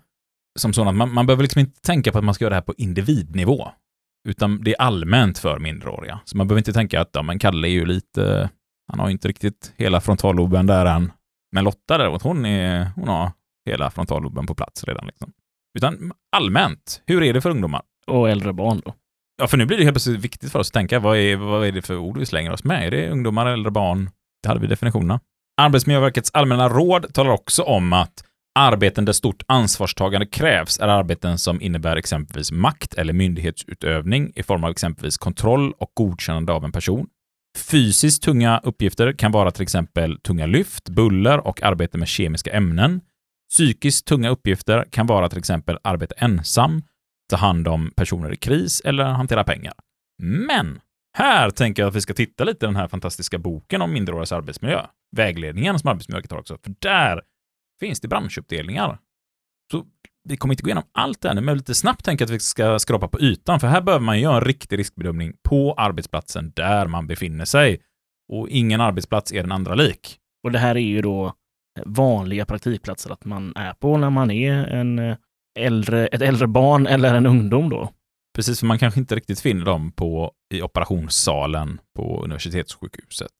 [0.59, 2.55] som sådana att man, man behöver liksom inte tänka på att man ska göra det
[2.55, 3.71] här på individnivå,
[4.27, 6.19] utan det är allmänt för minderåriga.
[6.25, 8.49] Så man behöver inte tänka att ja, men Kalle är ju lite,
[8.87, 11.11] han har ju inte riktigt hela frontalloben där än.
[11.51, 13.31] Men Lotta däremot, hon, är, hon har
[13.65, 15.05] hela frontalloben på plats redan.
[15.07, 15.31] Liksom.
[15.77, 17.81] Utan allmänt, hur är det för ungdomar?
[18.07, 18.93] Och äldre barn då.
[19.37, 21.67] Ja, för nu blir det helt plötsligt viktigt för oss att tänka, vad är, vad
[21.67, 22.87] är det för ord vi slänger oss med?
[22.87, 24.09] Är det ungdomar, äldre barn?
[24.43, 25.19] Det hade vi definitionerna.
[25.61, 28.23] Arbetsmiljöverkets allmänna råd talar också om att
[28.59, 34.63] arbeten där stort ansvarstagande krävs är arbeten som innebär exempelvis makt eller myndighetsutövning i form
[34.63, 37.07] av exempelvis kontroll och godkännande av en person.
[37.57, 43.01] Fysiskt tunga uppgifter kan vara till exempel tunga lyft, buller och arbete med kemiska ämnen.
[43.49, 46.83] Psykiskt tunga uppgifter kan vara till exempel arbete ensam,
[47.29, 49.73] ta hand om personer i kris eller hantera pengar.
[50.23, 50.79] Men
[51.17, 54.31] här tänker jag att vi ska titta lite i den här fantastiska boken om minderårigas
[54.31, 54.85] arbetsmiljö.
[55.15, 57.21] Vägledningen som Arbetsmiljöverket har också, för där
[57.79, 58.99] finns det branschuppdelningar.
[59.71, 59.85] Så
[60.29, 62.35] vi kommer inte gå igenom allt det här nu, men lite snabbt tänker jag att
[62.35, 66.51] vi ska skrapa på ytan, för här behöver man göra en riktig riskbedömning på arbetsplatsen
[66.55, 67.81] där man befinner sig.
[68.33, 70.17] Och ingen arbetsplats är den andra lik.
[70.43, 71.33] Och det här är ju då
[71.85, 75.17] vanliga praktikplatser att man är på när man är en eh,
[75.59, 77.91] äldre, ett äldre barn eller en ungdom då.
[78.35, 83.31] Precis, för man kanske inte riktigt finner dem på, i operationssalen på universitetssjukhuset.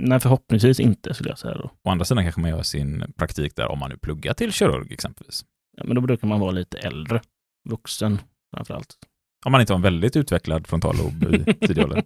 [0.00, 1.70] Nej, förhoppningsvis inte skulle jag säga då.
[1.84, 4.92] Å andra sidan kanske man gör sin praktik där om man nu pluggar till kirurg
[4.92, 5.44] exempelvis.
[5.76, 7.20] Ja, men då brukar man vara lite äldre,
[7.68, 8.18] vuxen
[8.56, 8.96] framför allt.
[9.46, 12.02] Om man inte har en väldigt utvecklad frontallob i tidig ålder.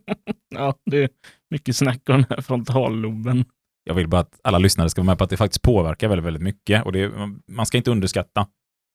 [0.54, 1.08] Ja, det är
[1.50, 3.44] mycket snack om den här frontalloben.
[3.84, 6.26] Jag vill bara att alla lyssnare ska vara med på att det faktiskt påverkar väldigt,
[6.26, 7.12] väldigt mycket och det,
[7.48, 8.46] man ska inte underskatta.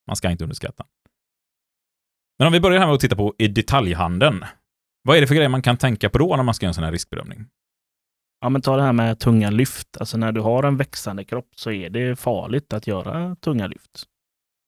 [0.08, 0.86] Man ska inte underskatta.
[2.40, 4.46] Men om vi börjar här med att titta på i detaljhandeln.
[5.04, 6.74] Vad är det för grejer man kan tänka på då när man ska göra en
[6.74, 7.46] sån här riskbedömning?
[8.42, 9.98] Ja, men ta det här med tunga lyft.
[10.00, 14.04] Alltså när du har en växande kropp så är det farligt att göra tunga lyft.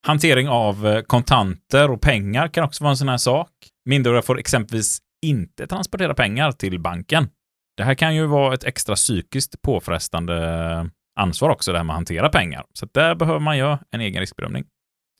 [0.07, 3.49] Hantering av eh, kontanter och pengar kan också vara en sån här sak.
[3.85, 7.29] Minderåriga får exempelvis inte transportera pengar till banken.
[7.77, 11.97] Det här kan ju vara ett extra psykiskt påfrestande ansvar också, det här med att
[11.97, 12.65] hantera pengar.
[12.73, 14.65] Så där behöver man göra en egen riskbedömning.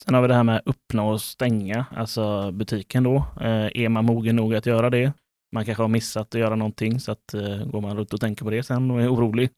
[0.06, 3.16] Sen har vi det här med öppna och stänga, alltså butiken då.
[3.42, 5.14] Eh, är man mogen nog att göra det?
[5.52, 8.46] Man kanske har missat att göra någonting så att eh, går man runt och tänker
[8.46, 9.50] på det sen och är orolig.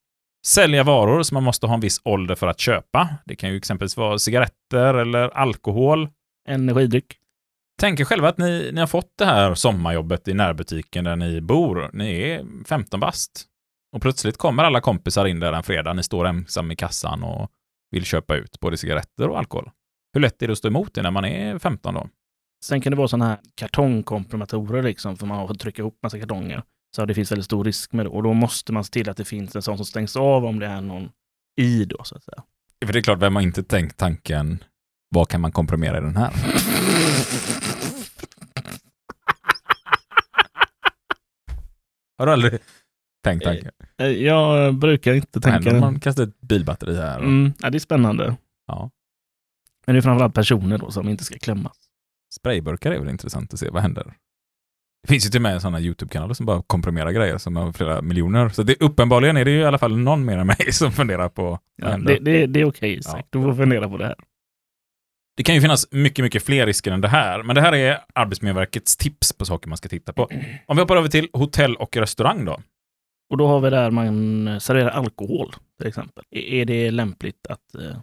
[0.47, 3.09] Sälja varor som man måste ha en viss ålder för att köpa.
[3.25, 6.09] Det kan ju exempelvis vara cigaretter eller alkohol.
[6.49, 7.17] Energidryck.
[7.81, 11.41] Tänk er själva att ni, ni har fått det här sommarjobbet i närbutiken där ni
[11.41, 11.89] bor.
[11.93, 13.45] Ni är 15 bast.
[13.95, 15.93] Och plötsligt kommer alla kompisar in där en fredag.
[15.93, 17.49] Ni står ensam i kassan och
[17.91, 19.69] vill köpa ut både cigaretter och alkohol.
[20.13, 22.09] Hur lätt är det att stå emot det när man är 15 då?
[22.65, 26.19] Sen kan det vara sådana här kartongkomprimatorer liksom, för man har fått trycka ihop massa
[26.19, 26.63] kartonger.
[26.95, 28.09] Så det finns väldigt stor risk med det.
[28.09, 30.59] Och då måste man se till att det finns en sån som stängs av om
[30.59, 31.09] det är någon
[31.61, 32.43] i då, så att säga.
[32.85, 34.63] För det är klart, vem har inte tänkt tanken,
[35.09, 36.31] vad kan man komprimera i den här?
[42.17, 42.59] har du aldrig
[43.23, 43.71] tänkt tanken?
[43.97, 45.79] Eh, Jag brukar inte tänka den.
[45.79, 47.17] man kastar ett bilbatteri här.
[47.17, 48.35] Och, Mm, ja, det är spännande.
[48.67, 48.89] ja.
[49.85, 51.77] Men det är framförallt personer då som inte ska klämmas.
[52.33, 54.13] Sprayburkar är väl intressant att se, vad händer?
[55.03, 58.01] Det finns ju till och med sådana YouTube-kanaler som bara komprimerar grejer som har flera
[58.01, 58.49] miljoner.
[58.49, 61.29] Så det, uppenbarligen är det ju i alla fall någon mer än mig som funderar
[61.29, 63.27] på Ja, det, det, det är okej Isak, Ja.
[63.29, 64.15] du får fundera på det här.
[65.37, 67.99] Det kan ju finnas mycket, mycket fler risker än det här, men det här är
[68.15, 70.29] Arbetsmiljöverkets tips på saker man ska titta på.
[70.65, 72.59] Om vi hoppar över till hotell och restaurang då.
[73.31, 76.23] Och då har vi där man serverar alkohol till exempel.
[76.31, 77.97] Är är det lämpligt att eh,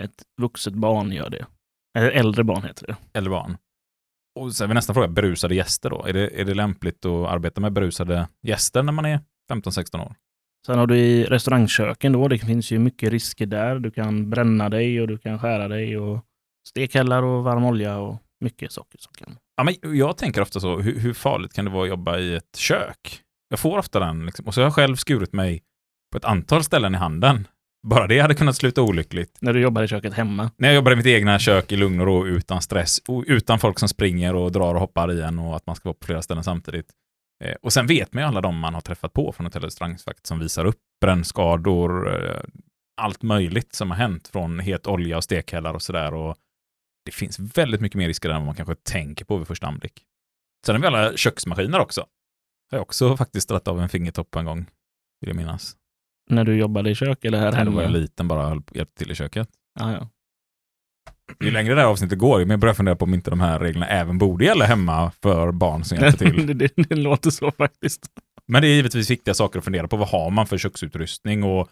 [0.00, 1.46] ett vuxet barn gör det?
[1.98, 2.96] Äldre barn heter det.
[3.18, 3.56] Eller barn.
[4.40, 6.04] Och sen är nästa fråga, berusade gäster då.
[6.06, 9.20] Är det, är det lämpligt att arbeta med berusade gäster när man är
[9.52, 10.14] 15-16 år?
[10.66, 13.78] Sen har du i restaurangköken då, det finns ju mycket risker där.
[13.78, 16.24] Du kan bränna dig och du kan skära dig och
[16.68, 19.36] stekhällar och varm olja och mycket saker som kan.
[19.56, 22.34] Ja, men jag tänker ofta så, hur, hur farligt kan det vara att jobba i
[22.34, 23.22] ett kök?
[23.48, 24.46] Jag får ofta den, liksom.
[24.46, 25.62] och så har jag själv skurit mig
[26.12, 27.48] på ett antal ställen i handen.
[27.82, 29.38] Bara det hade kunnat sluta olyckligt.
[29.40, 30.50] När du jobbar i köket hemma.
[30.56, 33.58] När jag jobbar i mitt egna kök i lugn och ro utan stress, och utan
[33.58, 36.06] folk som springer och drar och hoppar i en och att man ska vara på
[36.06, 36.86] flera ställen samtidigt.
[37.44, 39.72] Eh, och sen vet man ju alla de man har träffat på från hotell och
[40.22, 42.40] som visar upp brännskador, eh,
[43.00, 46.14] allt möjligt som har hänt från het olja och stekhällar och sådär.
[46.14, 46.36] Och
[47.04, 50.04] det finns väldigt mycket mer risker än vad man kanske tänker på vid första anblick.
[50.66, 52.00] Sen har vi alla köksmaskiner också.
[52.70, 54.66] Har jag också faktiskt dragit av en fingertopp en gång,
[55.20, 55.76] vill jag minnas.
[56.30, 57.82] När du jobbade i kök eller här var hemma?
[57.82, 59.48] jag liten bara hjälpte till i köket.
[59.80, 60.08] Ja, ja.
[61.40, 63.40] Ju längre det här avsnittet går, ju mer börjar jag fundera på om inte de
[63.40, 66.46] här reglerna även borde gälla hemma för barn som hjälper till.
[66.46, 68.06] det, det, det låter så faktiskt.
[68.46, 69.96] Men det är givetvis viktiga saker att fundera på.
[69.96, 71.68] Vad har man för köksutrustning och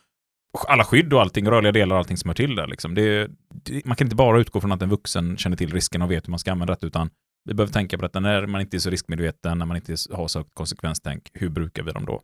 [0.68, 2.66] alla skydd och allting, rörliga delar och allting som hör till där.
[2.66, 2.94] Liksom.
[2.94, 3.30] Det,
[3.64, 6.26] det, man kan inte bara utgå från att en vuxen känner till risken och vet
[6.26, 7.10] hur man ska använda det, utan
[7.44, 10.28] vi behöver tänka på detta när man inte är så riskmedveten, när man inte har
[10.28, 11.30] så konsekvenstänk.
[11.34, 12.22] Hur brukar vi dem då?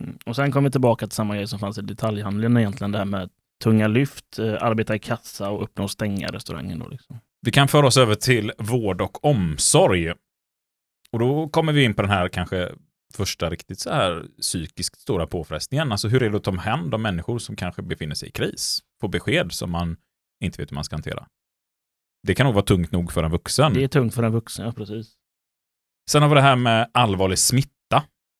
[0.00, 0.18] Mm.
[0.26, 3.04] Och sen kommer vi tillbaka till samma grej som fanns i detaljhandeln egentligen, det här
[3.04, 3.30] med
[3.64, 6.78] tunga lyft, eh, arbeta i kassa och öppna och stänga restaurangen.
[6.78, 7.18] Då, liksom.
[7.40, 10.10] Vi kan föra oss över till vård och omsorg.
[11.10, 12.72] Och då kommer vi in på den här kanske
[13.14, 15.92] första riktigt så här psykiskt stora påfrestningen.
[15.92, 18.80] Alltså hur är det att ta hand om människor som kanske befinner sig i kris?
[19.00, 19.96] Får besked som man
[20.44, 21.26] inte vet hur man ska hantera.
[22.26, 23.74] Det kan nog vara tungt nog för en vuxen.
[23.74, 25.12] Det är tungt för en vuxen, ja precis.
[26.10, 27.75] Sen har vi det här med allvarlig smitta.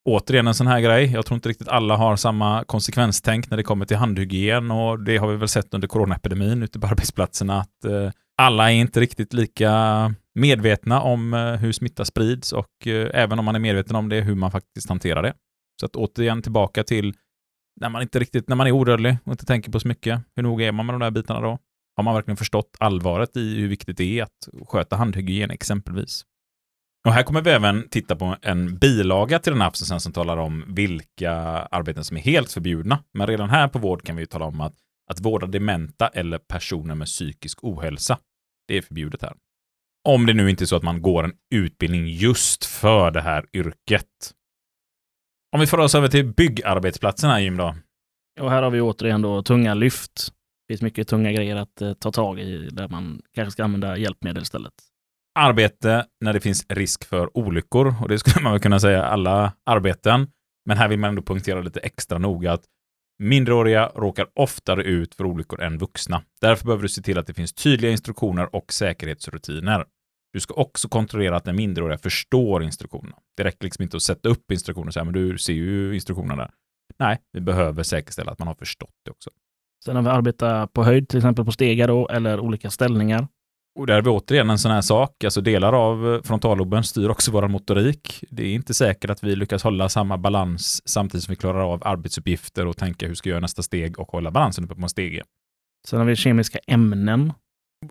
[0.09, 1.13] Återigen en sån här grej.
[1.13, 5.17] Jag tror inte riktigt alla har samma konsekvenstänk när det kommer till handhygien och det
[5.17, 9.33] har vi väl sett under coronaepidemin ute på arbetsplatserna att eh, alla är inte riktigt
[9.33, 14.09] lika medvetna om eh, hur smitta sprids och eh, även om man är medveten om
[14.09, 15.35] det, hur man faktiskt hanterar det.
[15.81, 17.15] Så att återigen tillbaka till
[17.81, 20.21] när man inte riktigt, när man är odödlig och inte tänker på så mycket.
[20.37, 21.59] Hur noga är man med de där bitarna då?
[21.97, 26.25] Har man verkligen förstått allvaret i hur viktigt det är att sköta handhygien exempelvis?
[27.07, 30.37] Och här kommer vi även titta på en bilaga till den här absensen som talar
[30.37, 31.33] om vilka
[31.71, 32.99] arbeten som är helt förbjudna.
[33.15, 34.75] Men redan här på vård kan vi ju tala om att
[35.11, 38.19] att vårda dementa eller personer med psykisk ohälsa.
[38.69, 39.35] Det är förbjudet här.
[40.09, 43.47] Om det nu inte är så att man går en utbildning just för det här
[43.53, 44.33] yrket.
[45.53, 47.75] Om vi får oss över till byggarbetsplatserna, Jim då.
[48.41, 50.29] Och här har vi återigen då tunga lyft.
[50.69, 53.97] Det finns mycket tunga grejer att eh, ta tag i där man kanske ska använda
[53.97, 54.75] hjälpmedel istället.
[55.39, 59.53] Arbete när det finns risk för olyckor och det skulle man väl kunna säga alla
[59.67, 60.31] arbeten.
[60.67, 62.65] Men här vill man ändå punktera lite extra noga att
[63.19, 66.23] Mindreåriga råkar oftare ut för olyckor än vuxna.
[66.41, 69.85] Därför behöver du se till att det finns tydliga instruktioner och säkerhetsrutiner.
[70.33, 73.17] Du ska också kontrollera att den minderåriga förstår instruktionerna.
[73.37, 76.37] Det räcker liksom inte att sätta upp instruktioner och säga, men du ser ju instruktionerna
[76.37, 76.51] där.
[76.99, 79.31] Nej, vi behöver säkerställa att man har förstått det också.
[79.85, 83.29] Sen när vi arbetar på höjd, till exempel på stegar då, eller olika ställningar.
[83.77, 87.09] Och där har vi återigen en sån här sak, alltså delar av eh, frontalloben styr
[87.09, 88.25] också vår motorik.
[88.31, 91.83] Det är inte säkert att vi lyckas hålla samma balans samtidigt som vi klarar av
[91.85, 94.89] arbetsuppgifter och tänka hur ska jag göra nästa steg och hålla balansen uppe på en
[94.89, 95.23] stege.
[95.89, 97.33] Sen har vi kemiska ämnen.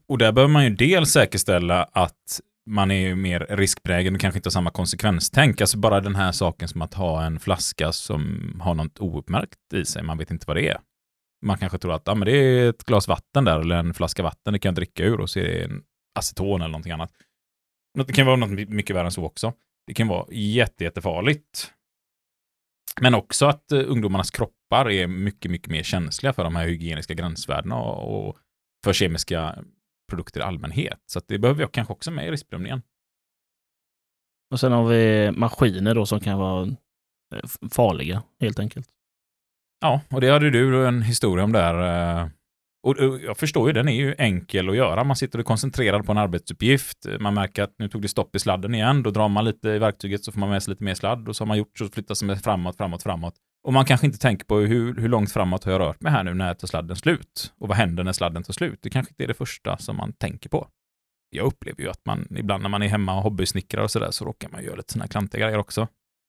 [0.07, 4.47] Och där behöver man ju dels säkerställa att man är mer riskprägen och kanske inte
[4.47, 5.61] har samma konsekvenstänk.
[5.61, 9.85] Alltså bara den här saken som att ha en flaska som har något ouppmärkt i
[9.85, 10.77] sig, man vet inte vad det är
[11.45, 14.23] man kanske tror att ah, men det är ett glas vatten där eller en flaska
[14.23, 15.83] vatten det kan jag dricka ur och så är det en
[16.19, 17.11] aceton eller någonting annat.
[18.07, 19.53] Det kan vara något mycket värre än så också.
[19.87, 21.71] Det kan vara jätte, jättefarligt.
[23.01, 27.13] Men också att eh, ungdomarnas kroppar är mycket, mycket mer känsliga för de här hygieniska
[27.13, 28.37] gränsvärdena och,
[28.85, 29.63] för kemiska
[30.09, 30.99] produkter i allmänhet.
[31.05, 32.81] Så det behöver jag kanske också med i riskbedömningen.
[34.51, 36.67] Och sen har vi maskiner då som kan vara
[37.35, 38.94] eh, farliga helt enkelt.
[39.81, 42.21] Ja, och det hade du en historia om där.
[42.21, 42.27] Eh,
[42.85, 45.03] och jag förstår ju, den är ju enkel att göra.
[45.03, 46.97] Man sitter och koncentrerar på en arbetsuppgift.
[47.19, 49.03] Man märker att nu tog det stopp i sladden igen.
[49.03, 51.29] Då drar man lite i verktyget så får man med sig lite mer sladd.
[51.29, 53.33] Och så har man gjort så flyttas det framåt, framåt, framåt.
[53.67, 56.23] Och man kanske inte tänker på hur, hur långt framåt har jag rört mig här
[56.23, 57.53] nu när jag tar sladden slut?
[57.59, 58.79] Och vad händer när sladden tar slut?
[58.81, 60.67] Det kanske inte är det första som man tänker på.
[61.29, 64.25] Jag upplever ju att man ibland när man är hemma och hobbysnickrar och sådär så
[64.25, 65.87] råkar man göra lite sådana här klantiga grejer också.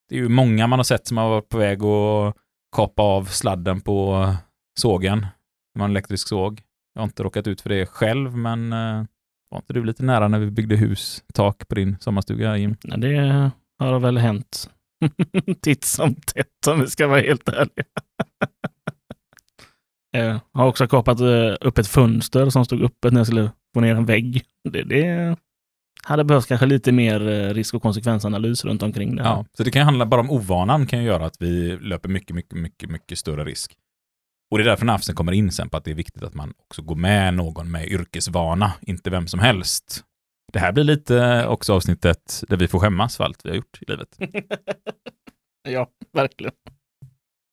[0.09, 2.35] Det är ju många man har sett som har varit på väg att
[2.77, 4.29] kapa av sladden på
[4.79, 5.19] sågen.
[5.73, 6.61] Det var en elektrisk såg.
[6.93, 9.03] Jag har inte råkat ut för det själv, men eh,
[9.49, 12.75] var inte du lite nära när vi byggde hus, tak på din sommarstuga, Jim?
[12.81, 14.69] Ja, det har väl hänt
[15.61, 17.85] titt som tätt om vi ska vara helt ärliga.
[20.11, 23.51] jag eh, har också kapat eh, upp ett fönster som stod öppet när jag skulle
[23.73, 24.43] få ner en vägg.
[24.69, 25.37] Det, det
[26.07, 29.23] hade behövts kanske lite mer eh, risk och konsekvensanalys runt omkring det.
[29.23, 32.59] Ja, så det kan handla bara om ovanan kan göra att vi löper mycket, mycket,
[32.59, 33.75] mycket, mycket större risk.
[34.51, 36.53] Och det är därför NAFSen kommer in sen på att det är viktigt att man
[36.57, 40.03] också går med någon med yrkesvana, inte vem som helst.
[40.53, 43.79] Det här blir lite också avsnittet där vi får skämmas för allt vi har gjort
[43.81, 44.17] i livet.
[45.69, 46.53] ja, verkligen.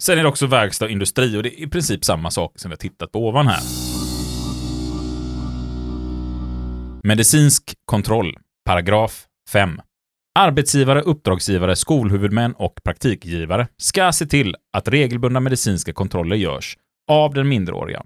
[0.02, 2.68] Sen är det också verkstad och industri och det är i princip samma sak som
[2.68, 3.93] vi har tittat på ovan här.
[7.06, 8.38] Medicinsk kontroll.
[8.64, 9.80] Paragraf 5.
[10.38, 16.78] Arbetsgivare, uppdragsgivare, skolhuvudmän och praktikgivare ska se till att regelbundna medicinska kontroller görs
[17.10, 18.02] av den minderåriga.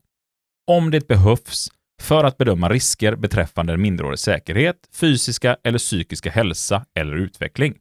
[0.70, 1.68] Om det behövs
[2.02, 7.74] för att bedöma risker beträffande den minderårigas säkerhet, fysiska eller psykiska hälsa eller utveckling.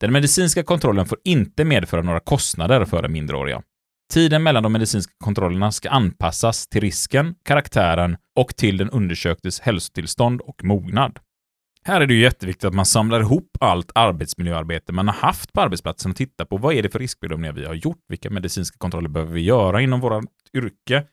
[0.00, 3.62] Den medicinska kontrollen får inte medföra några kostnader för den minderåriga.
[4.10, 10.40] Tiden mellan de medicinska kontrollerna ska anpassas till risken, karaktären och till den undersöktes hälsotillstånd
[10.40, 11.18] och mognad.
[11.84, 15.60] Här är det ju jätteviktigt att man samlar ihop allt arbetsmiljöarbete man har haft på
[15.60, 17.98] arbetsplatsen och tittar på vad är det för riskbedömningar vi har gjort?
[18.08, 20.24] Vilka medicinska kontroller behöver vi göra inom vårt
[20.56, 21.04] yrke?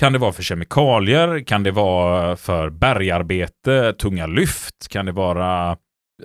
[0.00, 1.44] Kan det vara för kemikalier?
[1.44, 4.88] Kan det vara för bergarbete, tunga lyft?
[4.88, 5.76] Kan det vara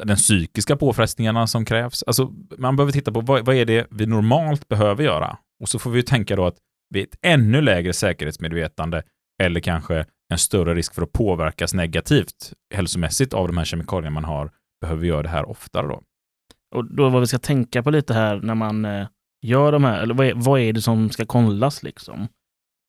[0.03, 2.03] den psykiska påfrestningarna som krävs?
[2.03, 5.37] Alltså, man behöver titta på vad, vad är det vi normalt behöver göra?
[5.61, 6.57] Och så får vi tänka då att
[6.89, 9.03] vid ett ännu lägre säkerhetsmedvetande
[9.43, 14.25] eller kanske en större risk för att påverkas negativt hälsomässigt av de här kemikalierna man
[14.25, 16.01] har, behöver vi göra det här oftare då.
[16.75, 19.07] Och då vad vi ska tänka på lite här när man eh,
[19.41, 22.27] gör de här, eller vad är, vad är det som ska kollas liksom?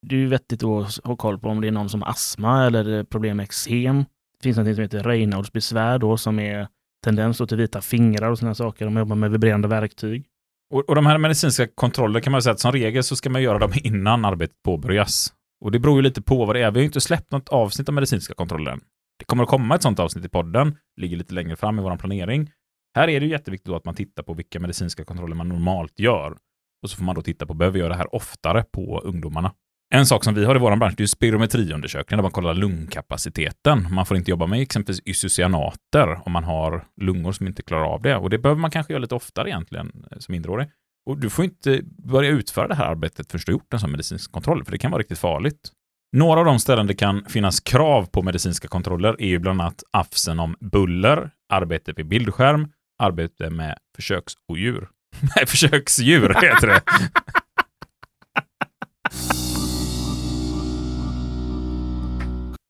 [0.06, 2.66] Det är ju vettigt att ha koll på om det är någon som har astma
[2.66, 3.98] eller eh, problem med eksem.
[4.38, 6.68] Det finns något som heter Reynolds besvär då som är
[7.04, 8.84] tendens till vita fingrar och sådana saker.
[8.84, 10.26] De jobbar med vibrerande verktyg.
[10.72, 13.42] Och, och de här medicinska kontrollerna kan man säga att som regel så ska man
[13.42, 15.32] göra dem innan arbetet påbörjas.
[15.64, 16.70] Och det beror ju lite på vad det är.
[16.70, 18.78] Vi har ju inte släppt något avsnitt av medicinska kontroller
[19.18, 21.96] Det kommer att komma ett sådant avsnitt i podden, ligger lite längre fram i vår
[21.96, 22.50] planering.
[22.94, 25.98] Här är det ju jätteviktigt då att man tittar på vilka medicinska kontroller man normalt
[25.98, 26.36] gör.
[26.82, 29.52] Och så får man då titta på, behöver vi göra det här oftare på ungdomarna?
[29.94, 33.86] En sak som vi har i vår bransch det är spirometriundersökningar där man kollar lungkapaciteten.
[33.90, 38.02] Man får inte jobba med exempelvis isocyanater om man har lungor som inte klarar av
[38.02, 38.16] det.
[38.16, 40.68] Och det behöver man kanske göra lite oftare egentligen eh, som mindreårig.
[41.10, 43.90] Och du får inte börja utföra det här arbetet förrän du har gjort en sån
[43.90, 45.70] medicinsk kontroll, för det kan vara riktigt farligt.
[46.16, 49.82] Några av de ställen det kan finnas krav på medicinska kontroller är ju bland annat
[49.90, 52.68] AFSen om buller, arbete vid bildskärm,
[53.02, 54.88] arbete med försöksodjur.
[55.36, 56.82] Nej, försöksdjur heter det.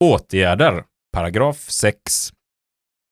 [0.02, 1.98] Åtgärder, paragraf 6.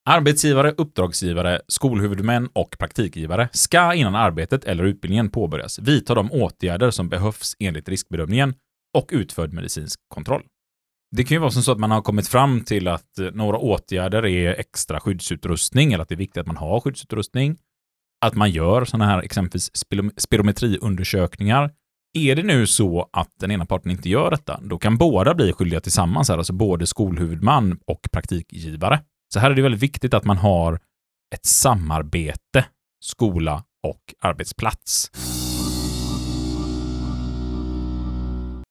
[0.09, 7.09] Arbetsgivare, uppdragsgivare, skolhuvudmän och praktikgivare ska innan arbetet eller utbildningen påbörjas vidta de åtgärder som
[7.09, 8.55] behövs enligt riskbedömningen
[8.99, 10.43] och utförd medicinsk kontroll.
[11.16, 13.59] Det kan ju vara som så att man har kommit fram till att eh, några
[13.59, 17.57] åtgärder är extra skyddsutrustning eller att det är viktigt att man har skyddsutrustning.
[18.24, 19.70] Att man gör sådana här exempelvis
[20.16, 21.70] spirometriundersökningar.
[22.12, 25.52] Är det nu så att den ena parten inte gör detta, då kan båda bli
[25.52, 29.00] skyldiga tillsammans, här, alltså både skolhuvudman och praktikgivare.
[29.34, 30.80] Så här är det väldigt viktigt att man har
[31.34, 32.64] ett samarbete,
[33.04, 35.11] skola och arbetsplats.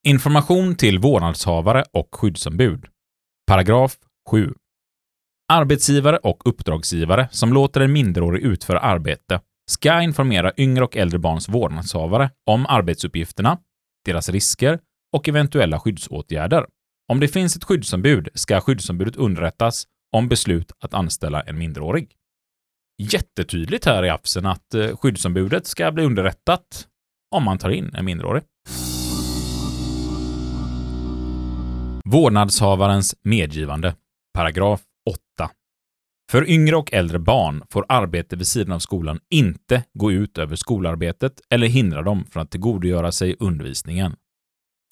[0.07, 2.85] Information till vårdnadshavare och skyddsombud.
[3.47, 3.97] Paragraf
[4.29, 4.53] 7.
[5.51, 11.49] Arbetsgivare och uppdragsgivare som låter en minderårig utföra arbete ska informera yngre och äldre barns
[11.49, 13.57] vårdnadshavare om arbetsuppgifterna,
[14.05, 14.79] deras risker
[15.15, 16.65] och eventuella skyddsåtgärder.
[17.11, 19.83] Om det finns ett skyddsombud ska skyddsombudet underrättas
[20.15, 22.11] om beslut att anställa en minderårig.
[23.01, 26.87] Jättetydligt här i AFSen att eh, skyddsombudet ska bli underrättat
[27.35, 28.43] om man tar in en minderårig.
[32.05, 33.95] Vårdnadshavarens medgivande.
[34.33, 34.81] Paragraf
[36.29, 40.55] för yngre och äldre barn får arbete vid sidan av skolan inte gå ut över
[40.55, 44.15] skolarbetet eller hindra dem från att tillgodogöra sig undervisningen.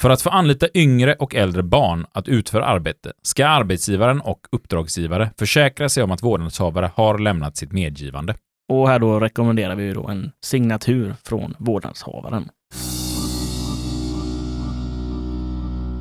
[0.01, 5.31] För att få anlita yngre och äldre barn att utföra arbete ska arbetsgivaren och uppdragsgivare
[5.37, 8.35] försäkra sig om att vårdnadshavare har lämnat sitt medgivande.
[8.73, 12.49] Och här då rekommenderar vi då en signatur från vårdnadshavaren.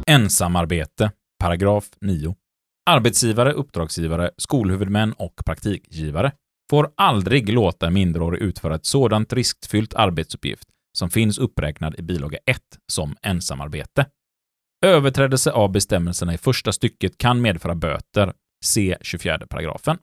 [0.06, 2.34] Ensamarbete, paragraf 9.
[2.90, 6.32] Arbetsgivare, uppdragsgivare, skolhuvudmän och praktikgivare
[6.70, 10.68] får aldrig låta minderårig utföra ett sådant riskfyllt arbetsuppgift
[10.98, 12.58] som finns uppräknad i bilaga 1
[12.92, 14.06] som ensamarbete.
[14.84, 18.32] Överträdelse av bestämmelserna i första stycket kan medföra böter.
[18.64, 19.98] Se 24 paragrafen.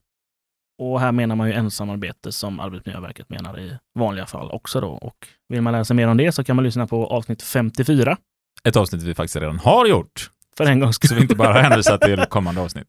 [0.81, 4.89] Och här menar man ju ensamarbete som Arbetsmiljöverket menar i vanliga fall också då.
[4.89, 8.17] Och vill man läsa mer om det så kan man lyssna på avsnitt 54.
[8.63, 10.29] Ett avsnitt vi faktiskt redan har gjort.
[10.57, 11.09] För en gångs skull.
[11.09, 12.87] Så vi inte bara hänvisar till kommande avsnitt.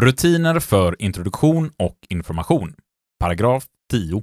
[0.00, 2.74] Rutiner för introduktion och information.
[3.20, 4.22] Paragraf 10.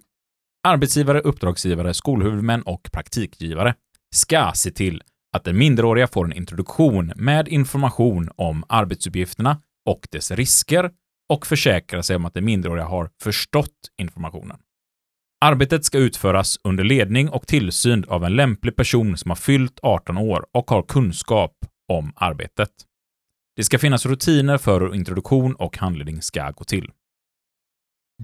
[0.67, 3.75] Arbetsgivare, uppdragsgivare, skolhuvudmän och praktikgivare
[4.15, 5.01] ska se till
[5.37, 10.91] att den minderåriga får en introduktion med information om arbetsuppgifterna och dess risker
[11.29, 14.57] och försäkra sig om att den minderåriga har förstått informationen.
[15.41, 20.17] Arbetet ska utföras under ledning och tillsyn av en lämplig person som har fyllt 18
[20.17, 21.53] år och har kunskap
[21.87, 22.69] om arbetet.
[23.55, 26.91] Det ska finnas rutiner för hur introduktion och handledning ska gå till.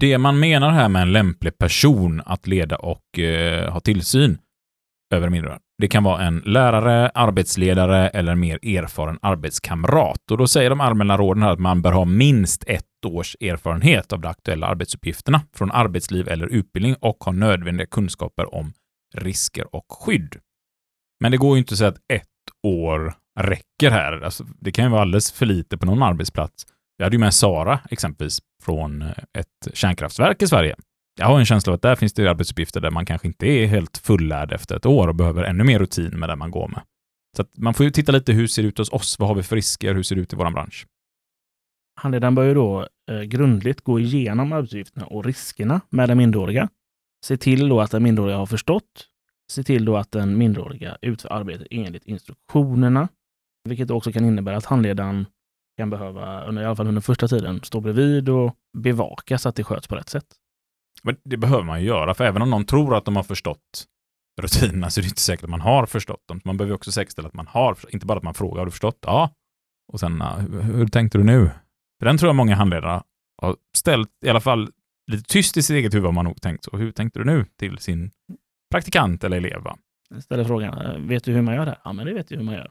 [0.00, 4.38] Det man menar här med en lämplig person att leda och eh, ha tillsyn
[5.14, 10.30] över mindre, det kan vara en lärare, arbetsledare eller en mer erfaren arbetskamrat.
[10.30, 14.12] Och då säger de allmänna råden här att man bör ha minst ett års erfarenhet
[14.12, 18.72] av de aktuella arbetsuppgifterna från arbetsliv eller utbildning och ha nödvändiga kunskaper om
[19.14, 20.36] risker och skydd.
[21.20, 22.26] Men det går ju inte att säga att ett
[22.62, 24.20] år räcker här.
[24.20, 26.66] Alltså, det kan ju vara alldeles för lite på någon arbetsplats.
[26.98, 29.02] Vi hade ju med Sara exempelvis från
[29.38, 30.76] ett kärnkraftverk i Sverige.
[31.18, 33.66] Jag har en känsla av att där finns det arbetsuppgifter där man kanske inte är
[33.66, 36.82] helt fullärd efter ett år och behöver ännu mer rutin med det man går med.
[37.36, 39.18] Så man får ju titta lite hur ser det ut hos oss?
[39.18, 39.94] Vad har vi för risker?
[39.94, 40.86] Hur ser det ut i vår bransch?
[42.00, 46.68] Handledaren bör ju då eh, grundligt gå igenom arbetsuppgifterna och riskerna med den minderåriga.
[47.24, 49.08] Se till då att den minderåriga har förstått.
[49.52, 53.08] Se till då att den minderåriga utför arbetet enligt instruktionerna,
[53.68, 55.26] vilket också kan innebära att handledaren
[55.76, 59.56] kan behöva, under, i alla fall under första tiden, stå bredvid och bevaka så att
[59.56, 60.26] det sköts på rätt sätt.
[61.02, 63.86] Men det behöver man ju göra, för även om någon tror att de har förstått
[64.40, 66.40] rutinerna så är det inte säkert att man har förstått dem.
[66.44, 68.98] Man behöver också säkerställa att man har, inte bara att man frågar, har du förstått?
[69.02, 69.30] Ja.
[69.92, 71.50] Och sen, hur, hur tänkte du nu?
[71.98, 73.02] För den tror jag många handledare
[73.42, 74.70] har ställt, i alla fall
[75.12, 76.76] lite tyst i sitt eget huvud har man nog tänkt så.
[76.76, 78.10] Hur tänkte du nu till sin
[78.70, 79.62] praktikant eller elev?
[79.62, 79.78] Va?
[80.10, 81.78] Jag ställer frågan, vet du hur man gör det?
[81.84, 82.70] Ja, men det vet jag hur man gör.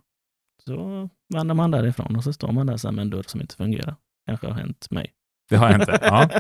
[0.64, 3.96] Så vandrar man därifrån och så står man där med en dörr som inte fungerar.
[4.26, 5.14] Kanske har hänt mig.
[5.50, 6.30] Det har hänt, ja.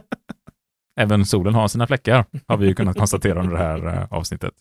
[0.99, 4.53] Även solen har sina fläckar, har vi ju kunnat konstatera under det här eh, avsnittet.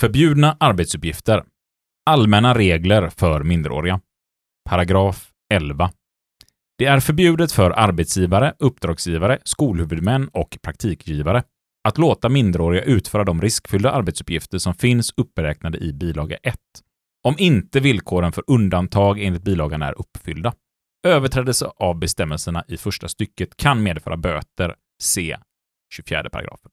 [0.00, 1.44] Förbjudna arbetsuppgifter.
[2.06, 4.00] Allmänna regler för minderåriga.
[4.70, 5.90] Paragraf 11.
[6.78, 11.42] Det är förbjudet för arbetsgivare, uppdragsgivare, skolhuvudmän och praktikgivare
[11.88, 16.56] att låta minderåriga utföra de riskfyllda arbetsuppgifter som finns uppräknade i bilaga 1,
[17.24, 20.52] om inte villkoren för undantag enligt bilagan är uppfyllda.
[21.02, 25.38] Överträdelse av bestämmelserna i första stycket kan medföra böter, se
[25.94, 26.70] 24 paragrafen.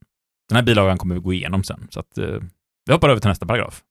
[0.50, 2.40] Den här bilagan kommer vi gå igenom sen, så att, eh,
[2.86, 3.84] vi hoppar över till nästa paragraf.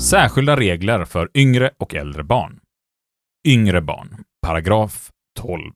[0.00, 2.60] Särskilda regler för yngre och äldre barn.
[3.48, 5.72] Yngre barn, paragraf 12.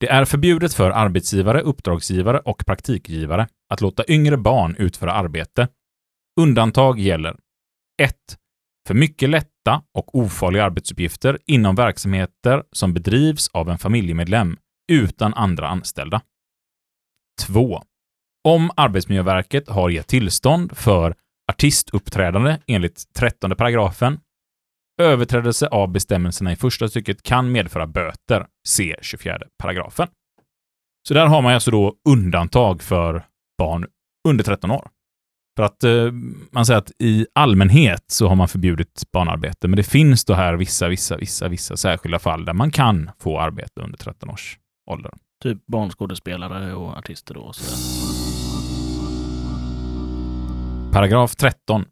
[0.00, 5.68] Det är förbjudet för arbetsgivare, uppdragsgivare och praktikgivare att låta yngre barn utföra arbete.
[6.40, 7.36] Undantag gäller
[8.02, 8.16] 1.
[8.88, 14.56] För mycket lätt lätta och ofarliga arbetsuppgifter inom verksamheter som bedrivs av en familjemedlem
[14.92, 16.20] utan andra anställda.
[17.46, 17.82] 2.
[18.48, 21.14] Om Arbetsmiljöverket har gett tillstånd för
[21.52, 24.20] artistuppträdande enligt 13 paragrafen.
[25.00, 30.08] Överträdelse av bestämmelserna i första stycket kan medföra böter, se 24 paragrafen.
[31.08, 33.24] Så där har man alltså då undantag för
[33.58, 33.86] barn
[34.28, 34.88] under 13 år.
[35.56, 36.12] För att eh,
[36.50, 40.54] man säger att i allmänhet så har man förbjudit barnarbete, men det finns då här
[40.54, 44.58] vissa, vissa, vissa, vissa särskilda fall där man kan få arbete under 13 års
[44.90, 45.12] ålder.
[45.42, 47.40] Typ barnskådespelare och artister då.
[47.40, 47.76] Och så.
[50.92, 51.84] Paragraf 13.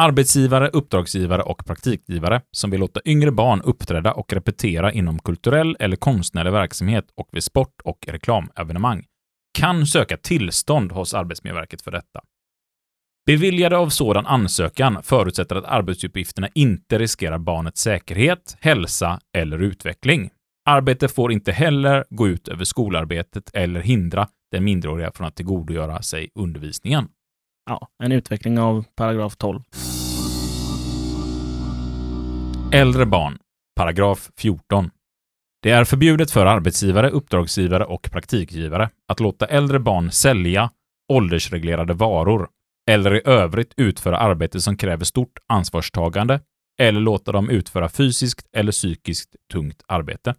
[0.00, 5.96] Arbetsgivare, uppdragsgivare och praktikgivare som vill låta yngre barn uppträda och repetera inom kulturell eller
[5.96, 9.04] konstnärlig verksamhet och vid sport och reklamevenemang
[9.58, 12.20] kan söka tillstånd hos Arbetsmiljöverket för detta.
[13.26, 20.30] Beviljade av sådan ansökan förutsätter att arbetsuppgifterna inte riskerar barnets säkerhet, hälsa eller utveckling.
[20.68, 26.02] Arbete får inte heller gå ut över skolarbetet eller hindra den minderåriga från att tillgodogöra
[26.02, 27.08] sig undervisningen.
[27.66, 29.60] Ja, en utveckling av paragraf 12.
[32.72, 33.38] Äldre barn,
[33.76, 34.90] paragraf 14.
[35.62, 40.70] Det är förbjudet för arbetsgivare, uppdragsgivare och praktikgivare att låta äldre barn sälja
[41.12, 42.48] åldersreglerade varor
[42.90, 46.40] eller i övrigt utföra arbete som kräver stort ansvarstagande
[46.80, 50.34] eller låta dem utföra fysiskt eller psykiskt tungt arbete.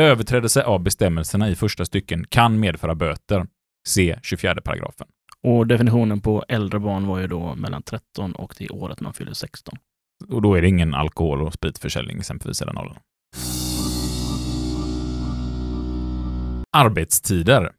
[0.00, 3.46] Överträdelse av bestämmelserna i första stycken kan medföra böter.
[3.88, 5.06] Se 24 paragrafen.
[5.42, 9.32] Och definitionen på äldre barn var ju då mellan 13 och det året man fyller
[9.32, 9.78] 16.
[10.28, 12.98] Och då är det ingen alkohol och spritförsäljning exempelvis i den åldern.
[16.76, 17.72] Arbetstider.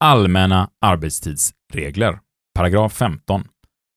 [0.00, 2.18] Allmänna arbetstidsregler.
[2.54, 3.44] Paragraf 15.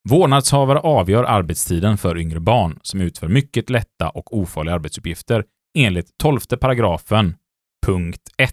[0.08, 5.44] Vårdnadshavare avgör arbetstiden för yngre barn som utför mycket lätta och ofarliga arbetsuppgifter
[5.78, 7.34] enligt 12 paragrafen,
[7.86, 8.52] punkt 1.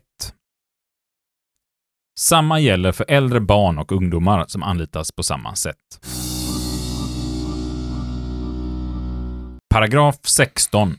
[2.20, 6.00] Samma gäller för äldre barn och ungdomar som anlitas på samma sätt.
[9.74, 10.98] Paragraf 16.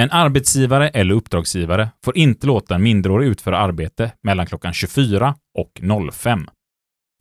[0.00, 5.80] En arbetsgivare eller uppdragsgivare får inte låta en minderårig utföra arbete mellan klockan 24 och
[6.12, 6.46] 05.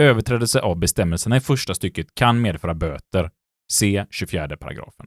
[0.01, 3.29] Överträdelse av bestämmelserna i första stycket kan medföra böter.
[3.71, 5.05] Se 24 paragrafen.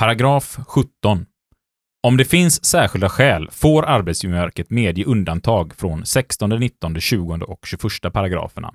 [0.00, 1.26] Paragraf 17.
[2.06, 8.12] Om det finns särskilda skäl får Arbetsmiljöverket medge undantag från 16, 19, 20 och 21
[8.12, 8.74] paragraferna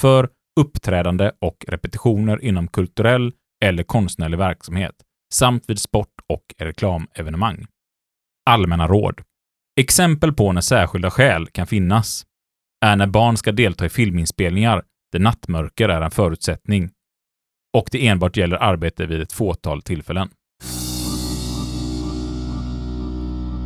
[0.00, 0.28] för
[0.60, 3.32] uppträdande och repetitioner inom kulturell
[3.64, 4.94] eller konstnärlig verksamhet
[5.34, 7.66] samt vid sport och reklamevenemang.
[8.50, 9.22] Allmänna råd.
[9.80, 12.26] Exempel på när särskilda skäl kan finnas
[12.84, 16.90] är när barn ska delta i filminspelningar där nattmörker är en förutsättning
[17.76, 20.28] och det enbart gäller arbete vid ett fåtal tillfällen.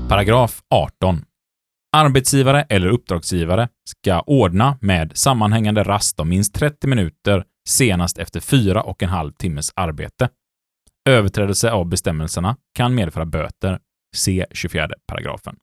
[0.09, 1.25] Paragraf 18.
[1.97, 8.83] Arbetsgivare eller uppdragsgivare ska ordna med sammanhängande rast om minst 30 minuter senast efter fyra
[8.83, 10.29] och en halv timmes arbete.
[11.09, 13.79] Överträdelse av bestämmelserna kan medföra böter.
[14.17, 15.57] Se 24 paragrafen.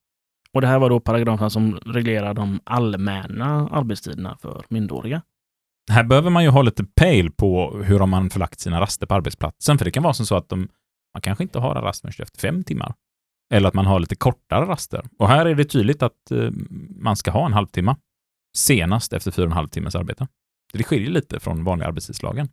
[0.58, 5.22] Och det här var då paragrafen som reglerar de allmänna arbetstiderna för minderåriga.
[5.92, 9.14] Här behöver man ju ha lite pejl på hur har man förlagt sina raster på
[9.14, 10.60] arbetsplatsen, för det kan vara som så att de,
[11.14, 12.94] man kanske inte har en rast förrän efter fem timmar.
[13.54, 15.06] Eller att man har lite kortare raster.
[15.20, 16.50] Och här är det tydligt att eh,
[16.96, 17.96] man ska ha en halvtimme
[18.58, 20.28] senast efter fyra och en halv timmes arbete.
[20.74, 22.48] Det skiljer lite från vanliga arbetstidslagen.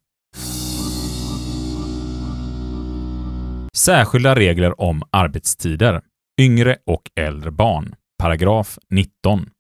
[3.76, 6.02] Särskilda regler om arbetstider.
[6.41, 7.95] Yngre och äldre barn.
[8.18, 9.51] Paragraf 19.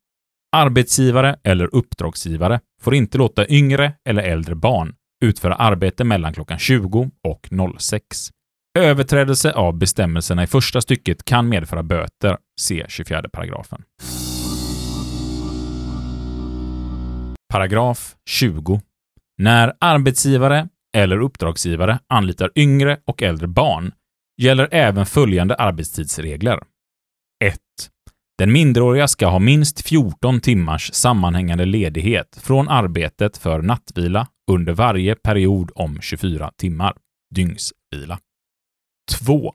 [0.56, 4.94] Arbetsgivare eller uppdragsgivare får inte låta yngre eller äldre barn
[5.24, 7.48] utföra arbete mellan klockan 20 och
[7.78, 8.30] 06.
[8.78, 12.36] Överträdelse av bestämmelserna i första stycket kan medföra böter.
[12.60, 13.82] Se 24 paragrafen.
[17.52, 18.80] Paragraf 20.
[19.38, 23.92] När arbetsgivare eller uppdragsgivare anlitar yngre och äldre barn
[24.36, 26.60] gäller även följande arbetstidsregler.
[27.44, 27.58] 1.
[28.38, 35.14] Den minderåriga ska ha minst 14 timmars sammanhängande ledighet från arbetet för nattvila under varje
[35.14, 36.96] period om 24 timmar,
[37.34, 38.18] dygnsvila.
[39.12, 39.54] 2.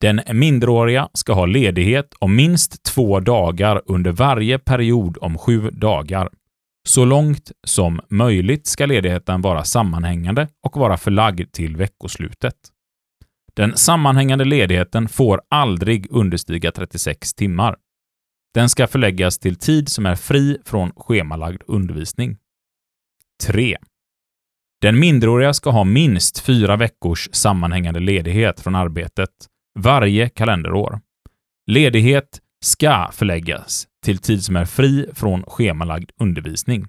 [0.00, 6.28] Den minderåriga ska ha ledighet om minst två dagar under varje period om sju dagar.
[6.88, 12.54] Så långt som möjligt ska ledigheten vara sammanhängande och vara förlagd till veckoslutet.
[13.58, 17.76] Den sammanhängande ledigheten får aldrig understiga 36 timmar.
[18.54, 22.36] Den ska förläggas till tid som är fri från schemalagd undervisning.
[23.46, 23.76] 3.
[24.80, 29.30] Den minderåriga ska ha minst fyra veckors sammanhängande ledighet från arbetet
[29.78, 31.00] varje kalenderår.
[31.66, 36.86] Ledighet ska förläggas till tid som är fri från schemalagd undervisning.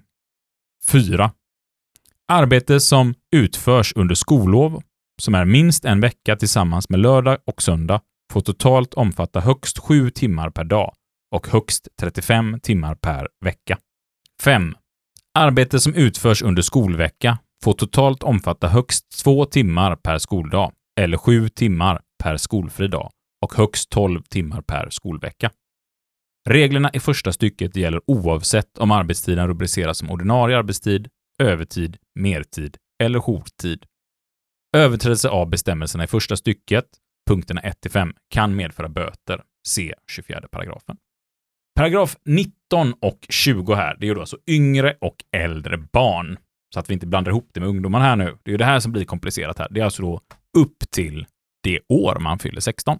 [0.92, 1.32] 4.
[2.28, 4.82] Arbete som utförs under skollov,
[5.20, 8.00] som är minst en vecka tillsammans med lördag och söndag,
[8.32, 10.94] får totalt omfatta högst 7 timmar per dag
[11.34, 13.78] och högst 35 timmar per vecka.
[14.42, 14.74] 5.
[15.34, 21.48] Arbete som utförs under skolvecka får totalt omfatta högst 2 timmar per skoldag eller 7
[21.48, 23.10] timmar per skolfri dag
[23.44, 25.50] och högst 12 timmar per skolvecka.
[26.48, 31.08] Reglerna i första stycket gäller oavsett om arbetstiden rubriceras som ordinarie arbetstid,
[31.42, 33.86] övertid, mertid eller jourtid.
[34.76, 36.84] Överträdelse av bestämmelserna i första stycket,
[37.28, 39.42] punkterna 1-5, kan medföra böter.
[39.68, 40.96] Se 24 paragrafen.
[41.76, 46.38] Paragraf 19 och 20 här, det är ju då alltså yngre och äldre barn.
[46.74, 48.38] Så att vi inte blandar ihop det med ungdomar här nu.
[48.42, 49.68] Det är ju det här som blir komplicerat här.
[49.70, 50.20] Det är alltså då
[50.58, 51.26] upp till
[51.62, 52.98] det år man fyller 16.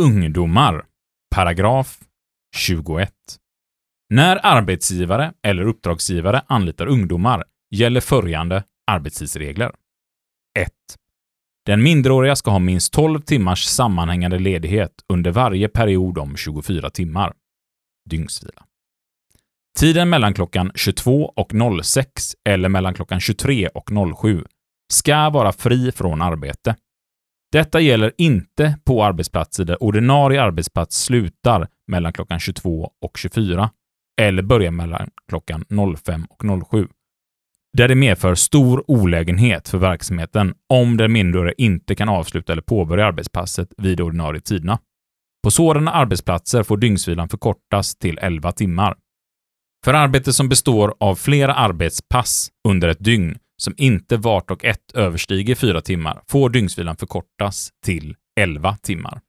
[0.00, 0.84] Ungdomar.
[1.34, 1.98] Paragraf
[2.56, 3.12] 21.
[4.14, 9.72] När arbetsgivare eller uppdragsgivare anlitar ungdomar gäller följande arbetstidsregler.
[10.58, 10.72] 1.
[11.66, 17.32] Den minderåriga ska ha minst 12 timmars sammanhängande ledighet under varje period om 24 timmar.
[18.10, 18.62] Dygnsvila.
[19.78, 21.52] Tiden mellan klockan 22 och
[21.84, 24.44] 06 eller mellan klockan 23 och 07
[24.92, 26.76] ska vara fri från arbete.
[27.52, 33.70] Detta gäller inte på arbetsplatser där ordinarie arbetsplats slutar mellan klockan 22 och 24
[34.20, 35.64] eller börjar mellan klockan
[35.96, 36.88] 05 och 07
[37.78, 43.06] där det medför stor olägenhet för verksamheten om den mindre inte kan avsluta eller påbörja
[43.06, 44.78] arbetspasset vid ordinarie tiderna.
[45.42, 48.94] På sådana arbetsplatser får dygnsvilan förkortas till 11 timmar.
[49.84, 54.92] För arbete som består av flera arbetspass under ett dygn som inte vart och ett
[54.94, 59.20] överstiger 4 timmar får dygnsvilan förkortas till 11 timmar.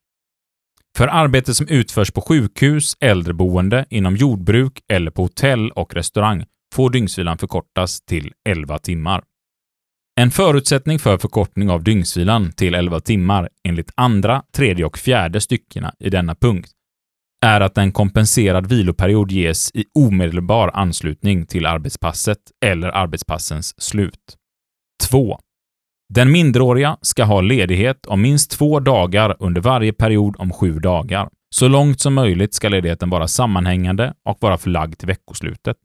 [0.98, 6.90] För arbete som utförs på sjukhus, äldreboende, inom jordbruk eller på hotell och restaurang får
[6.90, 9.24] dygnsvilan förkortas till 11 timmar.
[10.22, 15.94] En förutsättning för förkortning av dygnsvilan till 11 timmar enligt andra, tredje och fjärde styckena
[16.00, 16.72] i denna punkt
[17.46, 24.38] är att en kompenserad viloperiod ges i omedelbar anslutning till arbetspasset eller arbetspassens slut.
[25.10, 25.40] 2.
[26.14, 31.30] Den minderåriga ska ha ledighet om minst två dagar under varje period om sju dagar.
[31.56, 35.78] Så långt som möjligt ska ledigheten vara sammanhängande och vara förlagd till veckoslutet.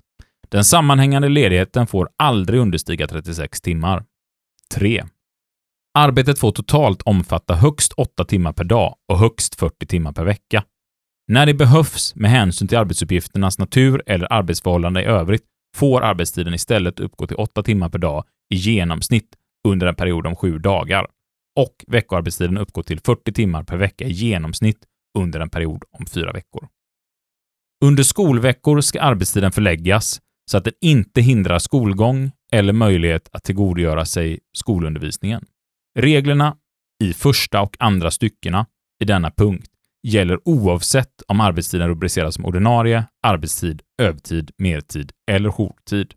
[0.51, 4.05] Den sammanhängande ledigheten får aldrig understiga 36 timmar.
[4.75, 5.05] 3.
[5.95, 10.65] Arbetet får totalt omfatta högst 8 timmar per dag och högst 40 timmar per vecka.
[11.29, 15.45] När det behövs med hänsyn till arbetsuppgifternas natur eller arbetsförhållanden i övrigt
[15.77, 18.25] får arbetstiden istället uppgå till 8 timmar per dag
[18.55, 19.29] i genomsnitt
[19.69, 21.07] under en period om 7 dagar
[21.57, 24.79] och veckoarbetstiden uppgår till 40 timmar per vecka i genomsnitt
[25.19, 26.69] under en period om 4 veckor.
[27.85, 34.05] Under skolveckor ska arbetstiden förläggas så att den inte hindrar skolgång eller möjlighet att tillgodogöra
[34.05, 35.45] sig skolundervisningen.
[35.99, 36.57] Reglerna
[37.05, 38.67] i första och andra styckena
[39.03, 39.71] i denna punkt
[40.03, 46.15] gäller oavsett om arbetstiden rubriceras som ordinarie, arbetstid, övertid, mertid eller jourtid.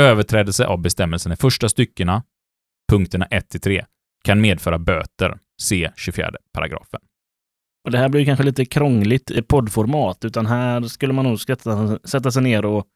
[0.00, 2.22] Överträdelse av bestämmelsen i första styckena,
[2.92, 3.84] punkterna 1-3,
[4.24, 5.38] kan medföra böter.
[5.62, 7.00] Se 24 paragrafen.
[7.84, 11.98] Och det här blir kanske lite krångligt i poddformat, utan här skulle man nog sätta,
[12.04, 12.86] sätta sig ner och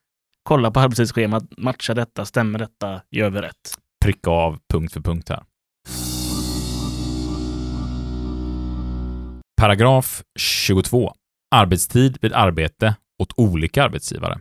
[0.46, 3.78] kolla på arbetstidsschemat, matcha detta, stämmer detta, gör vi rätt?
[4.04, 5.42] Pricka av punkt för punkt här.
[9.60, 11.12] Paragraf 22.
[11.54, 14.38] Arbetstid vid arbete åt olika arbetsgivare.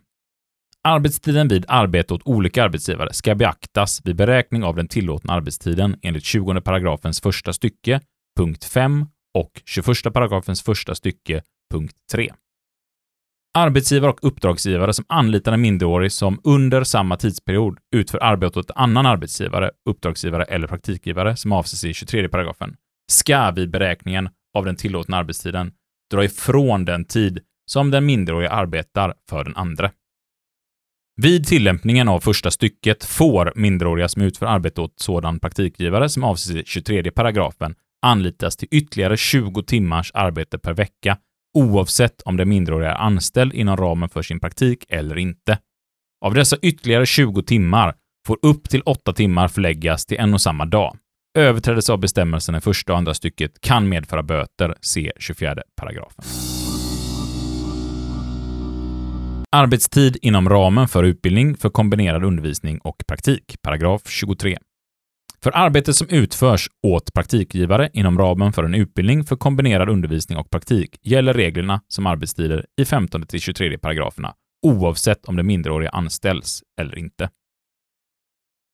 [0.84, 6.26] Arbetstiden vid arbete åt olika arbetsgivare ska beaktas vid beräkning av den tillåtna arbetstiden enligt
[6.26, 8.02] 20 paragrafens första stycke,
[8.38, 9.06] punkt 5
[9.38, 11.42] och 21 paragrafens första stycke,
[11.72, 12.34] punkt 3.
[13.58, 19.06] Arbetsgivare och uppdragsgivare som anlitar en minderårig som under samma tidsperiod utför arbete åt annan
[19.06, 22.76] arbetsgivare, uppdragsgivare eller praktikgivare som avses i 23 paragrafen
[23.12, 25.72] ska vid beräkningen av den tillåtna arbetstiden
[26.12, 29.92] dra ifrån den tid som den minderåriga arbetar för den andra.
[31.22, 36.56] Vid tillämpningen av första stycket får minderåriga som utför arbete åt sådan praktikgivare som avses
[36.56, 41.18] i 23 paragrafen anlitas till ytterligare 20 timmars arbete per vecka
[41.56, 45.58] oavsett om den minderåriga är anställd inom ramen för sin praktik eller inte.
[46.26, 47.96] Av dessa ytterligare 20 timmar
[48.28, 50.98] får upp till 8 timmar förläggas till en och samma dag.
[51.38, 56.26] Överträdelse av bestämmelserna i första och andra stycket kan medföra böter, se 24 paragrafen.
[59.52, 64.58] Arbetstid inom ramen för utbildning för kombinerad undervisning och praktik, paragraf 23.
[65.46, 70.50] För arbete som utförs åt praktikgivare inom ramen för en utbildning för kombinerad undervisning och
[70.50, 74.34] praktik gäller reglerna som arbetstider i 15 till 23 paragraferna,
[74.66, 77.30] oavsett om det minderåriga anställs eller inte.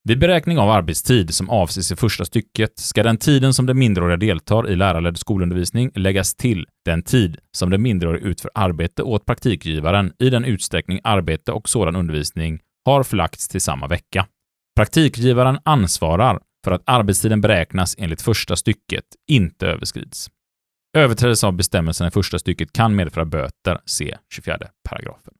[0.03, 4.17] Vid beräkning av arbetstid som avses i första stycket ska den tiden som den minderåriga
[4.17, 10.13] deltar i lärarledd skolundervisning läggas till den tid som den minderåriga utför arbete åt praktikgivaren
[10.19, 14.27] i den utsträckning arbete och sådan undervisning har förlagts till samma vecka.
[14.75, 20.29] Praktikgivaren ansvarar för att arbetstiden beräknas enligt första stycket inte överskrids.
[20.97, 24.57] Överträdelse av bestämmelserna i första stycket kan medföra böter, se 24
[24.89, 25.33] paragrafen.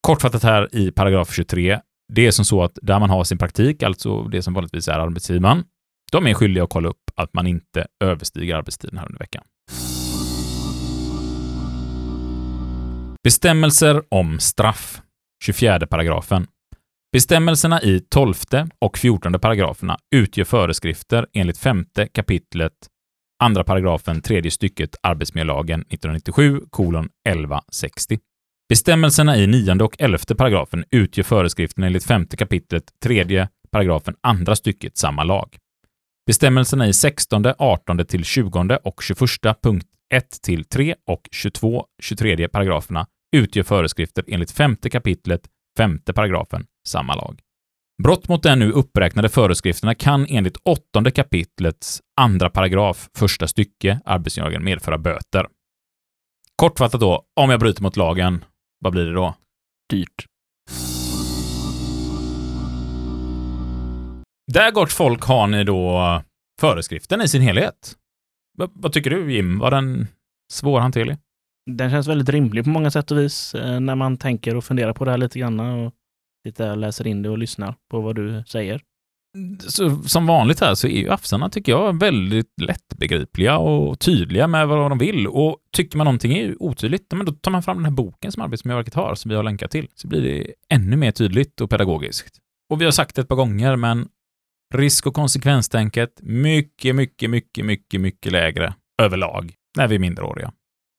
[0.00, 1.80] Kortfattat här i paragraf 23
[2.12, 4.98] det är som så att där man har sin praktik, alltså det som vanligtvis är
[4.98, 5.64] arbetsgivaren,
[6.12, 9.44] de är skyldiga att kolla upp att man inte överstiger arbetstiden här under veckan.
[13.22, 15.02] Bestämmelser om straff.
[15.44, 16.46] 24 paragrafen.
[17.12, 18.34] Bestämmelserna i 12
[18.78, 22.72] och 14 paragraferna utgör föreskrifter enligt 5 kapitlet
[23.42, 28.18] andra paragrafen tredje stycket Arbetsmiljölagen 1997 kolon 1160.
[28.68, 34.96] Bestämmelserna i 9 och 11 paragrafen utgör föreskrifterna enligt 5 kapitlet 3 paragrafen andra stycket
[34.96, 35.56] samma lag.
[36.26, 39.18] Bestämmelserna i 16, 18 till 20 och 21
[39.62, 43.06] punkt 1 till 3 och 22, 23 paragraferna
[43.36, 45.40] utgör föreskrifter enligt 5 kapitlet
[45.78, 47.40] 5 paragrafen samma lag.
[48.02, 54.64] Brott mot den nu uppräknade föreskrifterna kan enligt 8 kapitlets andra paragraf första stycke arbetsmiljölagen
[54.64, 55.46] medföra böter.
[56.56, 58.44] Kortfattat då, om jag bryter mot lagen
[58.80, 59.34] vad blir det då?
[59.90, 60.26] Dyrt.
[64.52, 66.22] Där gott folk har ni då
[66.60, 67.96] föreskriften i sin helhet.
[68.58, 69.58] V vad tycker du Jim?
[69.58, 70.06] Var den
[70.52, 71.16] svårhanterlig?
[71.76, 74.92] Den känns väldigt rimlig på många sätt och vis eh, när man tänker och funderar
[74.92, 75.92] på det här lite grann och
[76.46, 78.80] sitter och läser in det och lyssnar på vad du säger
[79.60, 84.68] så, som vanligt här så är ju afsarna, tycker jag, väldigt lättbegripliga och tydliga med
[84.68, 85.26] vad de vill.
[85.26, 88.42] Och tycker man någonting är otydligt, men då tar man fram den här boken som
[88.42, 92.38] Arbetsmiljöverket har, som vi har länkat till, så blir det ännu mer tydligt och pedagogiskt.
[92.70, 94.08] Och vi har sagt det ett par gånger, men
[94.74, 100.52] risk och konsekvenstänket mycket, mycket, mycket, mycket, mycket lägre överlag när vi är minderåriga.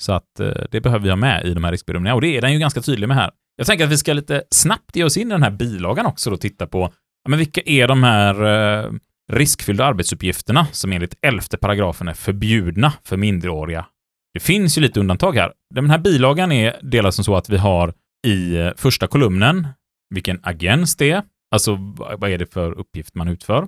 [0.03, 2.41] Så att eh, det behöver vi ha med i de här riskbedömningarna och det är
[2.41, 3.31] den ju ganska tydlig med här.
[3.55, 6.31] Jag tänker att vi ska lite snabbt ge oss in i den här bilagan också
[6.31, 6.93] och titta på
[7.29, 8.43] men vilka är de här
[8.85, 8.91] eh,
[9.31, 13.85] riskfyllda arbetsuppgifterna som enligt elfte paragrafen är förbjudna för minderåriga?
[14.33, 15.53] Det finns ju lite undantag här.
[15.75, 17.93] Den här bilagan är delad som så att vi har
[18.27, 19.67] i eh, första kolumnen
[20.09, 21.77] vilken agens det är, alltså
[22.17, 23.67] vad är det för uppgift man utför.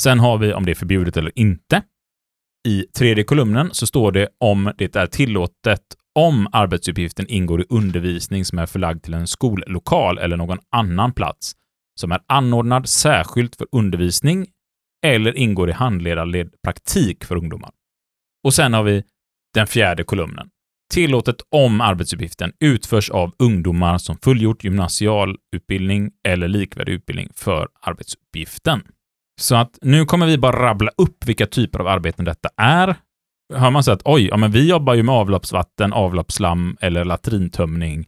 [0.00, 1.82] Sen har vi om det är förbjudet eller inte.
[2.66, 5.82] I tredje kolumnen så står det om det är tillåtet
[6.14, 11.52] om arbetsuppgiften ingår i undervisning som är förlagd till en skollokal eller någon annan plats
[12.00, 14.46] som är anordnad särskilt för undervisning
[15.04, 17.70] eller ingår i handledarledd praktik för ungdomar.
[18.44, 19.02] Och sen har vi
[19.54, 20.48] den fjärde kolumnen.
[20.94, 28.82] Tillåtet om arbetsuppgiften utförs av ungdomar som fullgjort gymnasial utbildning eller likvärdig utbildning för arbetsuppgiften.
[29.40, 32.96] Så att nu kommer vi bara rabbla upp vilka typer av arbeten detta är.
[33.54, 38.06] Hör man så att oj, ja men vi jobbar ju med avloppsvatten, avloppsslam eller latrintömning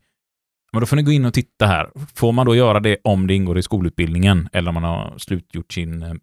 [0.72, 1.90] men då får ni gå in och titta här.
[2.14, 5.72] Får man då göra det om det ingår i skolutbildningen eller om man har slutgjort
[5.72, 6.14] sin eh,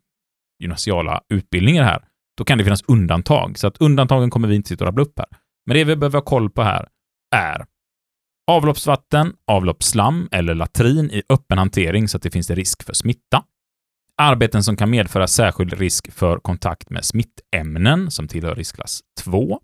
[0.60, 2.04] gymnasiala utbildning här,
[2.38, 3.58] då kan det finnas undantag.
[3.58, 5.28] Så att undantagen kommer vi inte sitta och rabbla upp här.
[5.66, 6.88] Men det vi behöver ha koll på här
[7.36, 7.66] är
[8.52, 13.44] avloppsvatten, avloppsslam eller latrin i öppen hantering så att det finns risk för smitta.
[14.22, 19.62] Arbeten som kan medföra särskild risk för kontakt med smittämnen som tillhör riskklass 2.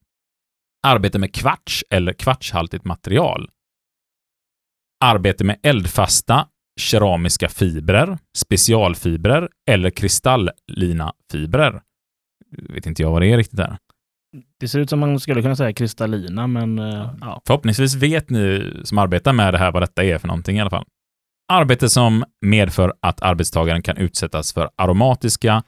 [0.88, 3.50] Arbete med kvarts eller kvartshaltigt material
[5.02, 6.48] arbete med eldfasta
[6.80, 11.82] keramiska fibrer, specialfibrer eller kristallina fibrer.
[12.70, 13.78] Vet inte jag vad det är riktigt där.
[14.60, 17.42] Det ser ut som man skulle kunna säga kristallina, men uh, ja.
[17.48, 20.70] Förhoppningsvis vet ni som arbetar med det här vad detta är för någonting i alla
[20.70, 20.86] fall.
[21.52, 25.64] Arbete som medför att arbetstagaren kan utsättas för aromatiska,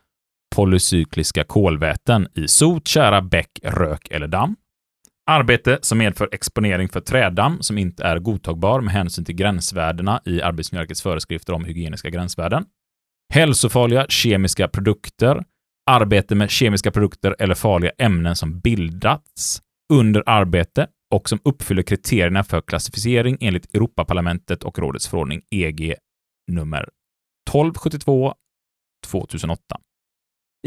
[0.55, 4.55] polycykliska kolväten i sot, kära, bäck, rök eller damm.
[5.31, 10.41] Arbete som medför exponering för trädamm som inte är godtagbar med hänsyn till gränsvärdena i
[10.41, 12.65] Arbetsmiljöverkets föreskrifter om hygieniska gränsvärden.
[13.33, 15.43] Hälsofarliga kemiska produkter.
[15.91, 19.61] Arbete med kemiska produkter eller farliga ämnen som bildats
[19.93, 25.95] under arbete och som uppfyller kriterierna för klassificering enligt Europaparlamentet och rådets förordning EG
[26.51, 26.89] nummer
[27.49, 28.35] 1272
[29.05, 29.61] 2008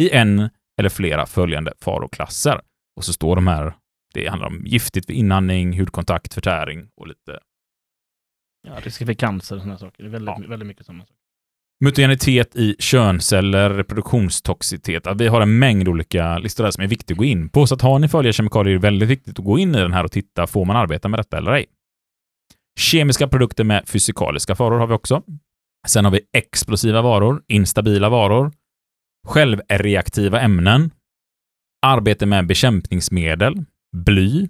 [0.00, 2.60] i en eller flera följande faroklasser.
[2.96, 3.74] Och så står de här,
[4.14, 7.40] det handlar om giftigt vid inandning, hudkontakt, förtäring och lite...
[8.68, 10.02] Ja, risker för cancer och sådana saker.
[10.02, 10.48] Det är väldigt, Ja.
[10.48, 11.25] väldigt mycket sådana saker.
[11.84, 15.06] Mutagenitet i könsceller, reproduktionstoxitet.
[15.18, 17.66] Vi har en mängd olika listor där som är viktiga att gå in på.
[17.66, 19.92] Så att har ni farliga kemikalier är det väldigt viktigt att gå in i den
[19.92, 21.66] här och titta, får man arbeta med detta eller ej?
[22.80, 25.22] Kemiska produkter med fysikaliska faror har vi också.
[25.88, 28.52] Sen har vi explosiva varor, instabila varor,
[29.26, 30.90] självreaktiva ämnen,
[31.86, 33.64] arbete med bekämpningsmedel,
[33.96, 34.48] bly,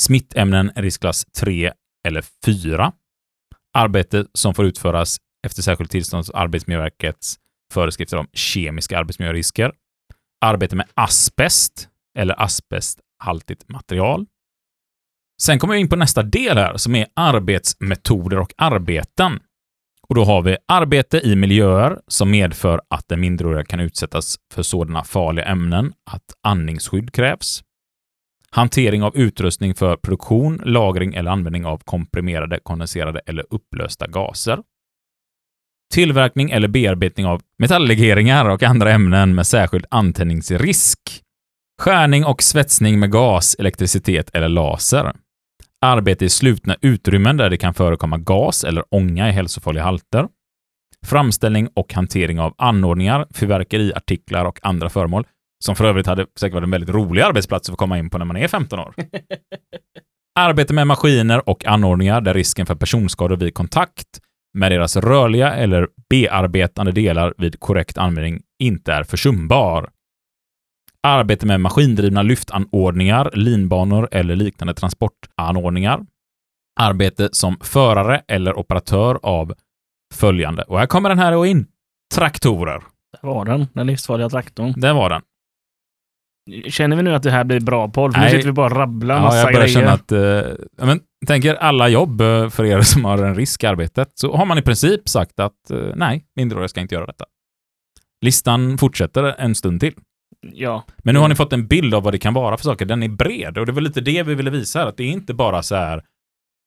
[0.00, 1.72] smittämnen riskklass 3
[2.06, 2.92] eller 4,
[3.78, 7.38] arbete som får utföras efter särskilt tillstånd Arbetsmiljöverkets
[7.72, 9.72] föreskrifter om kemiska arbetsmiljörisker,
[10.40, 11.88] arbete med asbest
[12.18, 14.26] eller asbesthaltigt material.
[15.42, 19.40] Sen kommer vi in på nästa del här som är arbetsmetoder och arbeten.
[20.08, 24.62] Och då har vi arbete i miljöer som medför att den minderåriga kan utsättas för
[24.62, 27.64] sådana farliga ämnen att andningsskydd krävs.
[28.50, 34.58] Hantering av utrustning för produktion, lagring eller användning av komprimerade, kondenserade eller upplösta gaser.
[35.94, 40.98] Tillverkning eller bearbetning av metalllegeringar och andra ämnen med särskild antändningsrisk.
[41.82, 45.12] Skärning och svetsning med gas, elektricitet eller laser.
[45.80, 50.28] Arbete i slutna utrymmen där det kan förekomma gas eller ånga i hälsofarliga halter.
[51.06, 55.26] Framställning och hantering av anordningar, fyrverkeriartiklar och andra föremål,
[55.64, 58.24] som för övrigt hade säkert varit en väldigt rolig arbetsplats att komma in på när
[58.24, 58.94] man är 15 år.
[60.38, 64.20] Arbete med maskiner och anordningar där risken för personskador vid kontakt
[64.54, 69.90] med deras rörliga eller bearbetande delar vid korrekt användning inte är försumbar.
[71.02, 76.00] Arbete med maskindrivna lyftanordningar, linbanor eller liknande transportanordningar.
[76.80, 79.54] Arbete som förare eller operatör av
[80.14, 80.62] följande.
[80.62, 81.66] Och här kommer den här in.
[82.14, 82.82] Traktorer.
[83.22, 84.72] Där var den, den livsfarliga traktorn.
[84.76, 85.22] Där var den.
[86.68, 88.18] Känner vi nu att det här blir bra podd?
[88.18, 89.80] Nu sitter vi bara och rabblar Ja, massa jag börjar grejer.
[89.80, 90.12] känna att...
[90.12, 94.08] Eh, men, tänk er alla jobb eh, för er som har en risk i arbetet.
[94.14, 97.24] Så har man i princip sagt att eh, nej, minderåriga ska inte göra detta.
[98.24, 99.94] Listan fortsätter en stund till.
[100.52, 102.84] Ja, Men nu har ni fått en bild av vad det kan vara för saker.
[102.86, 105.10] Den är bred och det var lite det vi ville visa här, att det är
[105.10, 106.02] inte bara så här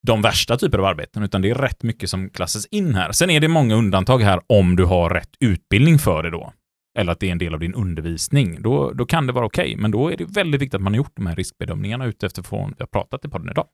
[0.08, 3.12] de värsta typer av arbeten, utan det är rätt mycket som klassas in här.
[3.12, 6.54] Sen är det många undantag här om du har rätt utbildning för det då.
[6.98, 8.62] Eller att det är en del av din undervisning.
[8.62, 10.98] Då, då kan det vara okej, men då är det väldigt viktigt att man har
[10.98, 13.68] gjort de här riskbedömningarna utifrån vi har pratat i podden idag.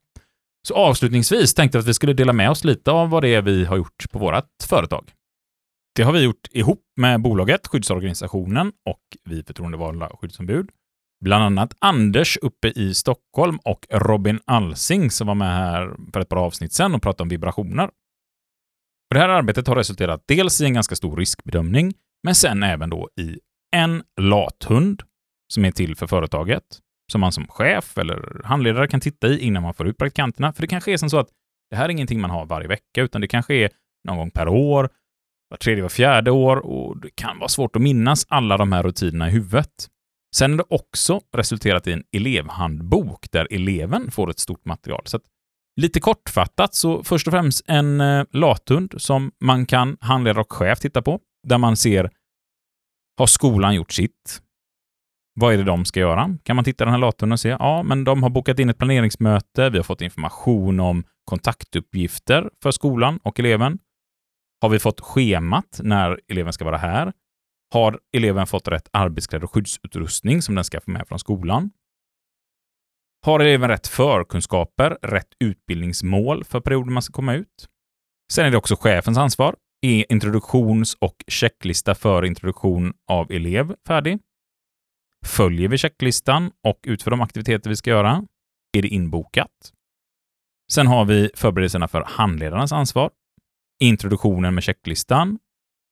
[0.68, 3.42] Så avslutningsvis tänkte jag att vi skulle dela med oss lite av vad det är
[3.42, 5.12] vi har gjort på vårt företag.
[5.96, 10.70] Det har vi gjort ihop med bolaget, skyddsorganisationen och vi förtroendevalda skyddsombud.
[11.24, 16.28] Bland annat Anders uppe i Stockholm och Robin Alsing som var med här för ett
[16.28, 17.84] par avsnitt sedan och pratade om vibrationer.
[19.10, 21.92] Och det här arbetet har resulterat dels i en ganska stor riskbedömning,
[22.24, 23.38] men sen även då i
[23.76, 25.02] en lathund
[25.52, 26.62] som är till för företaget,
[27.12, 30.52] som man som chef eller handledare kan titta i innan man får ut praktikanterna.
[30.52, 31.28] För det kanske är som så att
[31.70, 33.70] det här är ingenting man har varje vecka, utan det kanske är
[34.08, 34.88] någon gång per år,
[35.50, 38.82] var tredje, var fjärde år och det kan vara svårt att minnas alla de här
[38.82, 39.88] rutinerna i huvudet.
[40.36, 45.02] Sen har det också resulterat i en elevhandbok där eleven får ett stort material.
[45.04, 45.22] Så att,
[45.80, 50.78] lite kortfattat så först och främst en eh, lathund som man kan handledare och chef
[50.80, 52.10] titta på, där man ser
[53.18, 54.40] har skolan gjort sitt?
[55.40, 56.38] Vad är det de ska göra?
[56.42, 58.70] Kan man titta i den här datorn och se, ja, men de har bokat in
[58.70, 63.78] ett planeringsmöte, vi har fått information om kontaktuppgifter för skolan och eleven.
[64.60, 67.12] Har vi fått schemat när eleven ska vara här?
[67.72, 71.70] Har eleven fått rätt arbetskläder och skyddsutrustning som den ska få med från skolan?
[73.24, 77.68] Har eleven rätt förkunskaper, rätt utbildningsmål för perioden man ska komma ut?
[78.32, 79.56] Sen är det också chefens ansvar.
[79.84, 84.18] Är introduktions och checklista för introduktion av elev färdig?
[85.26, 88.26] Följer vi checklistan och utför de aktiviteter vi ska göra?
[88.76, 89.72] Är det inbokat?
[90.72, 93.10] Sen har vi förberedelserna för handledarnas ansvar.
[93.80, 95.38] Introduktionen med checklistan.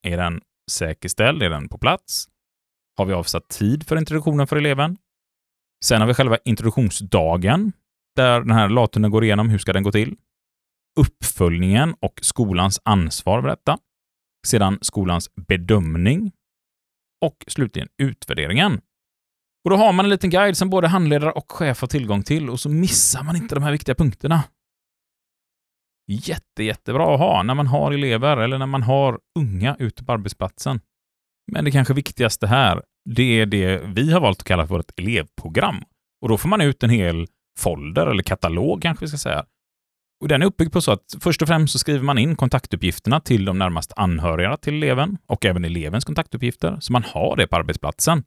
[0.02, 0.40] Är den
[0.70, 1.42] säkerställd?
[1.42, 2.28] Är den på plats?
[2.96, 4.96] Har vi avsatt tid för introduktionen för eleven?
[5.84, 7.72] Sen har vi själva introduktionsdagen,
[8.16, 10.16] där den här lathunden går igenom hur ska den gå till.
[11.00, 13.78] Uppföljningen och skolans ansvar för detta.
[14.46, 16.32] Sedan skolans bedömning.
[17.24, 18.80] och slutligen utvärderingen.
[19.64, 22.50] Och då har man en liten guide som både handledare och chef har tillgång till
[22.50, 24.44] och så missar man inte de här viktiga punkterna.
[26.06, 30.12] Jätte, jättebra att ha när man har elever eller när man har unga ute på
[30.12, 30.80] arbetsplatsen.
[31.52, 34.98] Men det kanske viktigaste här, det är det vi har valt att kalla för ett
[34.98, 35.84] elevprogram.
[36.22, 37.26] Och då får man ut en hel
[37.58, 39.44] folder, eller katalog kanske vi ska säga.
[40.22, 43.20] Och den är uppbyggd på så att först och främst så skriver man in kontaktuppgifterna
[43.20, 47.56] till de närmast anhöriga till eleven och även elevens kontaktuppgifter, så man har det på
[47.56, 48.24] arbetsplatsen.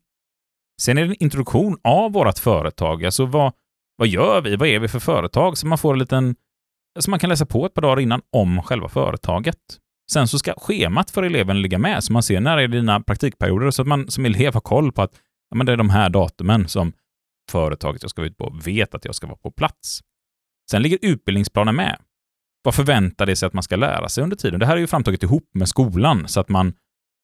[0.82, 3.54] Sen är det en introduktion av vårt företag, alltså vad,
[3.98, 6.36] vad gör vi, vad är vi för företag, så man får en liten,
[7.00, 9.60] så man kan läsa på ett par dagar innan om själva företaget.
[10.12, 13.72] Sen så ska schemat för eleven ligga med, så man ser när är dina praktikperioder,
[13.72, 15.12] så att man som elev har koll på att
[15.50, 16.94] ja, men det är de här datumen som
[17.52, 20.02] företaget jag ska ut på vet att jag ska vara på plats.
[20.72, 22.00] Sen ligger utbildningsplanen med.
[22.64, 24.60] Vad förväntar det sig att man ska lära sig under tiden?
[24.60, 26.74] Det här är ju framtaget ihop med skolan, så att man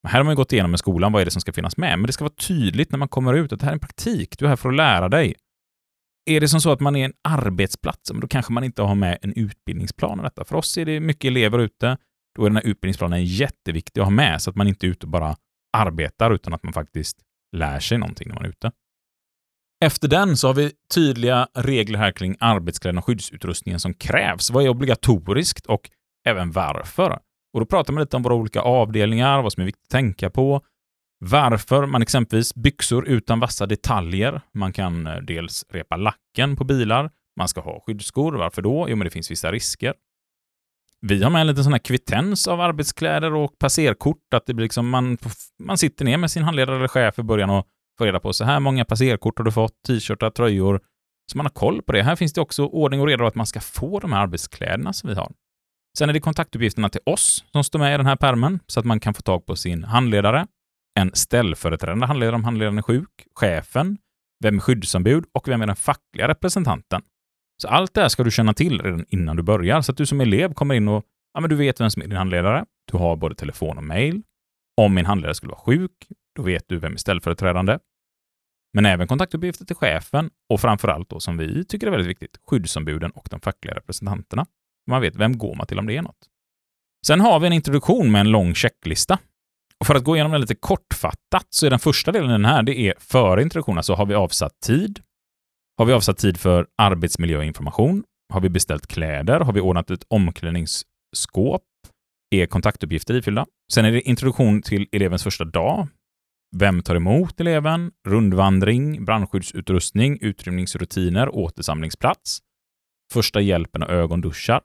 [0.08, 2.00] här har man ju gått igenom med skolan, vad är det som ska finnas med?
[2.00, 4.40] Men det ska vara tydligt när man kommer ut att det här är en praktik,
[4.40, 5.36] du är här för att lära dig.
[6.26, 9.18] Är det som så att man är en arbetsplats, då kanske man inte har med
[9.22, 10.46] en utbildningsplan och detta.
[10.46, 11.98] För oss är det mycket elever ute,
[12.36, 15.06] då är den här utbildningsplanen jätteviktig att ha med, så att man inte är ute
[15.06, 15.36] och bara
[15.78, 17.18] arbetar, utan att man faktiskt
[17.58, 18.72] lär sig någonting när man är ute.
[19.86, 24.52] Efter den så har vi tydliga regler här kring arbetskläderna och skyddsutrustningen som krävs.
[24.52, 25.90] Vad är obligatoriskt och
[26.26, 27.20] även varför?
[27.54, 30.30] Och då pratar man lite om våra olika avdelningar, vad som är viktigt att tänka
[30.30, 30.62] på,
[31.20, 34.42] varför man exempelvis byxor utan vassa detaljer.
[34.54, 37.12] Man kan eh, dels repa lacken på bilar.
[37.38, 38.34] Man ska ha skyddsskor.
[38.34, 38.86] Varför då?
[38.90, 39.94] Jo, men det finns vissa risker.
[41.02, 44.34] Vi har med en liten sån här kvittens av arbetskläder och passerkort.
[44.34, 45.18] Att det blir liksom man,
[45.60, 47.68] man sitter ner med sin handledare eller chef i början och
[48.02, 50.80] få reda på så här många passerkort har du fått, t-shirtar, tröjor.
[51.32, 52.04] Så man har koll på det.
[52.04, 55.10] Här finns det också ordning och reda att man ska få de här arbetskläderna som
[55.10, 55.32] vi har.
[55.98, 58.86] Sen är det kontaktuppgifterna till oss som står med i den här permen så att
[58.86, 60.48] man kan få tag på sin handledare,
[61.00, 63.98] en ställföreträdande handledare om handledaren är sjuk, chefen,
[64.44, 67.02] vem är skyddsombud och vem är den fackliga representanten.
[67.62, 70.06] Så allt det här ska du känna till redan innan du börjar, så att du
[70.06, 72.66] som elev kommer in och ja, men du vet vem som är din handledare.
[72.92, 74.22] Du har både telefon och mail.
[74.82, 77.78] Om min handledare skulle vara sjuk, då vet du vem är ställföreträdande.
[78.74, 82.38] Men även kontaktuppgifter till chefen och framför allt då, som vi tycker är väldigt viktigt,
[82.48, 84.46] skyddsombuden och de fackliga representanterna.
[84.90, 86.28] Man vet vem går man till om det är något.
[87.08, 89.20] Sen har vi en introduktion med en lång checklista.
[89.80, 92.46] Och för att gå igenom den lite kortfattat så är den första delen i den
[92.46, 95.00] här, det är före introduktionen, så alltså, har vi avsatt tid.
[95.78, 98.04] Har vi avsatt tid för arbetsmiljöinformation?
[98.34, 99.40] Har vi beställt kläder?
[99.40, 101.64] Har vi ordnat ett omklädningsskåp?
[102.32, 103.46] Är kontaktuppgifter ifyllda?
[103.74, 105.88] Sen är det introduktion till elevens första dag.
[106.56, 107.92] Vem tar emot eleven?
[108.08, 112.40] Rundvandring, brandskyddsutrustning, utrymningsrutiner, återsamlingsplats.
[113.14, 114.62] Första hjälpen och ögonduschar.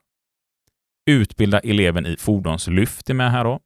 [1.11, 3.61] Utbilda eleven i fordonslyft är med här då.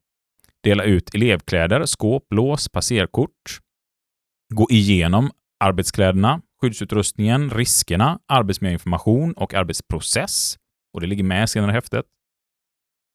[0.63, 3.59] Dela ut elevkläder, skåp, lås, passerkort.
[4.53, 10.57] Gå igenom arbetskläderna, skyddsutrustningen, riskerna, arbetsmiljöinformation och arbetsprocess.
[10.93, 12.05] Och det ligger med senare i häftet.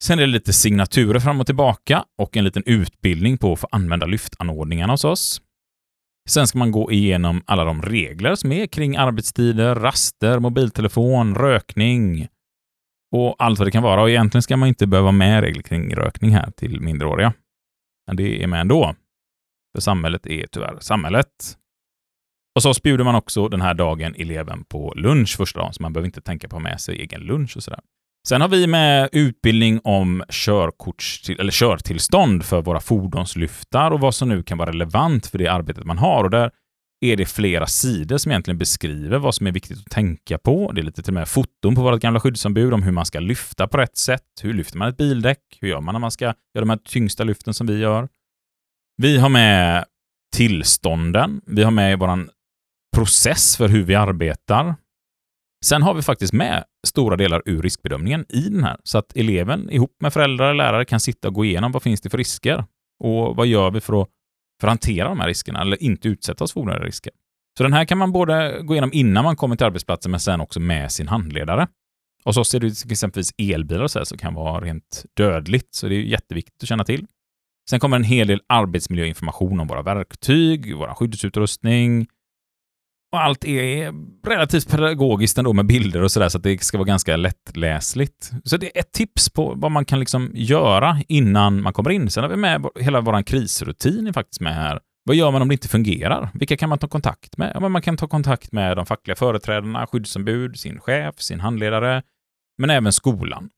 [0.05, 3.69] Sen är det lite signaturer fram och tillbaka och en liten utbildning på att få
[3.73, 5.43] använda lyftanordningarna hos oss.
[6.29, 12.29] Sen ska man gå igenom alla de regler som är kring arbetstider, raster, mobiltelefon, rökning,
[13.17, 14.03] och allt vad det kan vara.
[14.03, 17.33] Och egentligen ska man inte behöva med regler kring rökning här till minderåriga.
[18.07, 18.95] Men det är med ändå.
[19.75, 21.59] För samhället är tyvärr samhället.
[22.57, 25.93] Och så bjuder man också den här dagen eleven på lunch första dagen, så man
[25.93, 27.81] behöver inte tänka på att ha med sig egen lunch och sådär.
[28.29, 34.29] Sen har vi med utbildning om körkorts eller körtillstånd för våra fordonslyftar och vad som
[34.29, 36.25] nu kan vara relevant för det arbetet man har.
[36.25, 36.51] Och där
[37.01, 40.73] är det flera sidor som egentligen beskriver vad som är viktigt att tänka på.
[40.73, 43.21] Det är lite till och med foton på vårt gamla skyddsombud om hur man ska
[43.21, 44.23] lyfta på rätt sätt.
[44.43, 45.59] Hur lyfter man ett bildäck?
[45.61, 48.09] Hur gör man när man ska göra de här tyngsta lyften som vi gör?
[48.97, 49.85] Vi har med
[50.37, 51.41] tillstånden.
[51.47, 52.29] Vi har med vår
[52.97, 54.75] process för hur vi arbetar.
[55.67, 59.71] Sen har vi faktiskt med stora delar ur riskbedömningen i den här, så att eleven
[59.71, 62.65] ihop med föräldrar och lärare kan sitta och gå igenom vad finns det för risker
[63.05, 64.09] och vad gör vi för att
[64.61, 67.13] för att hantera de här riskerna eller inte utsätta oss för onödiga risker.
[67.59, 70.41] Så den här kan man både gå igenom innan man kommer till arbetsplatsen, men sen
[70.41, 71.69] också med sin handledare.
[72.25, 75.75] Och så ser det ut exempelvis elbilar och så här, som kan vara rent dödligt,
[75.75, 77.07] så det är jätteviktigt att känna till.
[77.71, 82.07] Sen kommer en hel del arbetsmiljöinformation om våra verktyg, vår skyddsutrustning,
[83.17, 83.93] och allt är
[84.29, 88.31] relativt pedagogiskt ändå med bilder och sådär, så att det ska vara ganska lättläsligt.
[88.45, 92.11] Så det är ett tips på vad man kan liksom göra innan man kommer in.
[92.11, 94.81] Sen har vi med hela vår krisrutin är faktiskt med här.
[95.05, 96.29] Vad gör man om det inte fungerar?
[96.35, 97.53] Vilka kan man ta kontakt med?
[97.55, 102.03] Ja, man kan ta kontakt med de fackliga företrädarna, skyddsombud, sin chef, sin handledare,
[102.59, 103.49] men även skolan.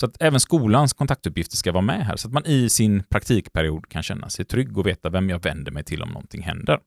[0.00, 3.88] Så att även skolans kontaktuppgifter ska vara med här, så att man i sin praktikperiod
[3.88, 6.78] kan känna sig trygg och veta vem jag vänder mig till om någonting händer.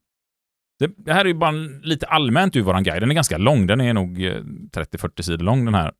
[0.80, 1.52] Det, det här är ju bara
[1.82, 3.02] lite allmänt ur vår guide.
[3.02, 5.92] Den är ganska lång, den är nog eh, 30-40 sidor lång den här.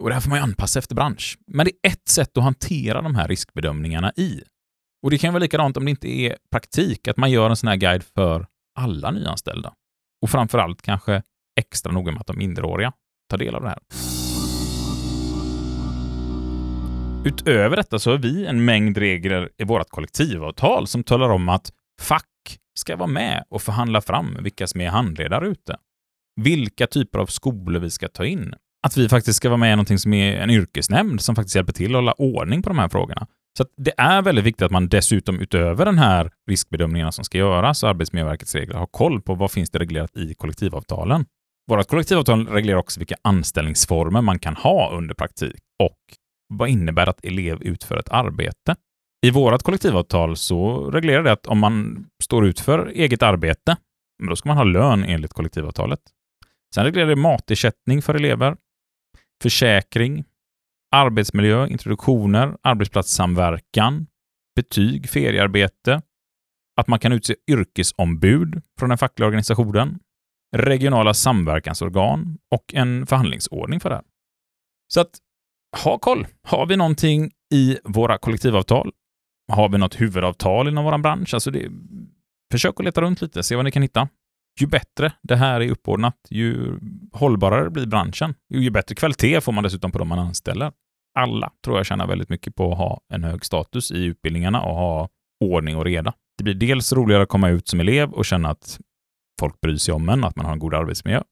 [0.00, 1.38] Och det här får man ju anpassa efter bransch.
[1.46, 4.42] Men det är ett sätt att hantera de här riskbedömningarna i.
[5.02, 7.68] Och det kan vara likadant om det inte är praktik, att man gör en sån
[7.68, 8.46] här guide för
[8.78, 9.72] alla nyanställda.
[10.22, 11.22] Och framför allt kanske
[11.60, 12.92] extra noga med att de minderåriga
[13.30, 13.78] tar del av det här.
[17.24, 21.72] Utöver detta så har vi en mängd regler i vårt kollektivavtal som talar om att
[22.00, 22.26] fack
[22.78, 25.76] ska vara med och förhandla fram vilka som är handledare ute.
[26.40, 28.54] Vilka typer av skolor vi ska ta in.
[28.86, 31.72] Att vi faktiskt ska vara med i någonting som är en yrkesnämnd som faktiskt hjälper
[31.72, 33.26] till att hålla ordning på de här frågorna.
[33.58, 37.82] Så det är väldigt viktigt att man dessutom utöver den här riskbedömningarna som ska göras,
[37.82, 41.24] och Arbetsmiljöverkets regler, har koll på vad finns det reglerat i kollektivavtalen.
[41.70, 45.98] Vårt kollektivavtal reglerar också vilka anställningsformer man kan ha under praktik och
[46.48, 48.76] vad innebär att elev utför ett arbete.
[49.26, 53.76] I vårt kollektivavtal så reglerar det att om man står ut för eget arbete,
[54.28, 56.00] då ska man ha lön enligt kollektivavtalet.
[56.74, 58.56] Sen reglerar det matersättning för elever,
[59.42, 60.24] försäkring,
[60.96, 64.06] arbetsmiljö, introduktioner, arbetsplatssamverkan,
[64.56, 66.02] betyg, feriearbete,
[66.80, 69.98] att man kan utse yrkesombud från den fackliga organisationen,
[70.56, 74.04] regionala samverkansorgan och en förhandlingsordning för det här.
[74.94, 75.10] Så att
[75.84, 76.26] ha koll.
[76.42, 78.92] Har vi någonting i våra kollektivavtal?
[79.52, 81.34] Har vi något huvudavtal inom vår bransch?
[81.34, 81.70] Alltså det,
[82.52, 84.08] försök att leta runt lite, se vad ni kan hitta.
[84.60, 86.78] Ju bättre det här är uppordnat, ju
[87.12, 88.34] hållbarare blir branschen.
[88.48, 90.72] Ju bättre kvalitet får man dessutom på de man anställer.
[91.18, 94.74] Alla tror jag tjänar väldigt mycket på att ha en hög status i utbildningarna och
[94.74, 95.08] ha
[95.44, 96.12] ordning och reda.
[96.38, 98.80] Det blir dels roligare att komma ut som elev och känna att
[99.40, 101.22] folk bryr sig om en, att man har en god arbetsmiljö.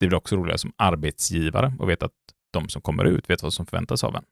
[0.00, 2.12] Det blir också roligare som arbetsgivare och veta att
[2.52, 4.24] de som kommer ut vet vad som förväntas av en.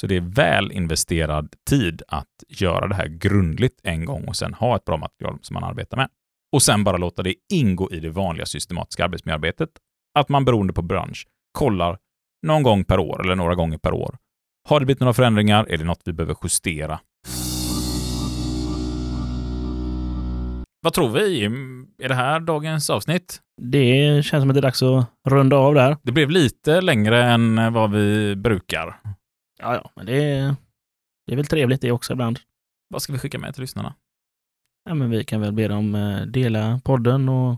[0.00, 4.54] Så det är väl investerad tid att göra det här grundligt en gång och sen
[4.54, 6.08] ha ett bra material som man arbetar med.
[6.52, 9.70] Och sen bara låta det ingå i det vanliga systematiska arbetsmiljöarbetet.
[10.18, 11.98] Att man beroende på bransch kollar
[12.46, 14.16] någon gång per år eller några gånger per år.
[14.68, 15.66] Har det blivit några förändringar?
[15.68, 17.00] Är det något vi behöver justera?
[20.84, 21.44] Vad tror vi?
[22.02, 23.40] Är det här dagens avsnitt?
[23.62, 25.96] Det känns som att det är dags att runda av där.
[26.02, 28.96] Det blev lite längre än vad vi brukar.
[29.62, 30.54] Ja, ja, men det är,
[31.26, 32.40] det är väl trevligt det också ibland.
[32.88, 33.94] Vad ska vi skicka med till lyssnarna?
[34.84, 37.56] Ja, men vi kan väl be dem eh, dela podden och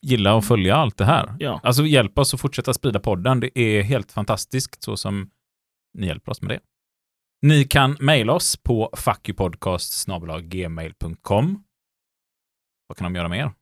[0.00, 1.36] gilla och följa allt det här.
[1.38, 1.60] Ja.
[1.62, 3.40] Alltså hjälp oss att fortsätta sprida podden.
[3.40, 5.30] Det är helt fantastiskt så som
[5.98, 6.60] ni hjälper oss med det.
[7.42, 11.64] Ni kan mejla oss på fuckupodcast.gmail.com.
[12.86, 13.52] Vad kan de göra mer?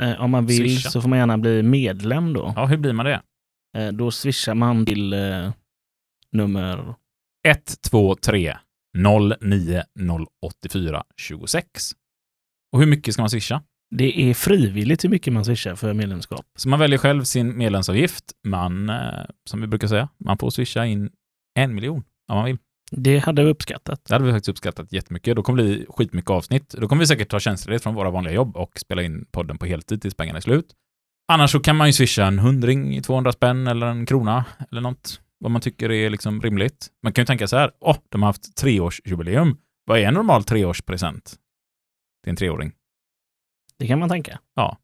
[0.00, 0.90] Eh, om man vill Swisha.
[0.90, 2.52] så får man gärna bli medlem då.
[2.56, 3.22] Ja, hur blir man det?
[3.76, 5.52] Eh, då swishar man till eh,
[6.32, 6.94] nummer
[7.46, 8.56] 123
[9.40, 9.82] 09
[10.42, 11.92] 084 26.
[12.72, 13.62] Och hur mycket ska man swisha?
[13.90, 16.46] Det är frivilligt hur mycket man swishar för medlemskap.
[16.56, 18.24] Så man väljer själv sin medlemsavgift.
[18.46, 21.10] Man, eh, som vi brukar säga, man får swisha in
[21.58, 22.58] en miljon om man vill.
[22.90, 24.04] Det hade vi uppskattat.
[24.04, 25.36] Det hade vi faktiskt uppskattat jättemycket.
[25.36, 26.74] Då kommer det bli skitmycket avsnitt.
[26.78, 29.66] Då kommer vi säkert ta tjänstledigt från våra vanliga jobb och spela in podden på
[29.66, 30.74] heltid tills pengarna är slut.
[31.32, 35.20] Annars så kan man ju swisha en hundring, 200 spänn eller en krona eller något.
[35.40, 36.88] Vad man tycker är liksom rimligt.
[37.02, 39.56] Man kan ju tänka så här, åh, oh, de har haft treårsjubileum.
[39.84, 41.24] Vad är en normal treårspresent
[42.22, 42.72] till en treåring?
[43.78, 44.40] Det kan man tänka.
[44.54, 44.78] Ja.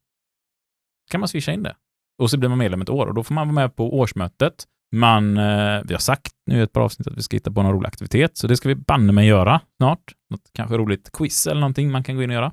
[1.11, 1.76] kan man swisha in det.
[2.18, 4.64] Och så blir man medlem ett år och då får man vara med på årsmötet.
[4.96, 7.62] Man, eh, vi har sagt nu i ett par avsnitt att vi ska hitta på
[7.62, 10.12] någon rolig aktivitet, så det ska vi banne mig göra snart.
[10.30, 12.53] Något kanske roligt quiz eller någonting man kan gå in och göra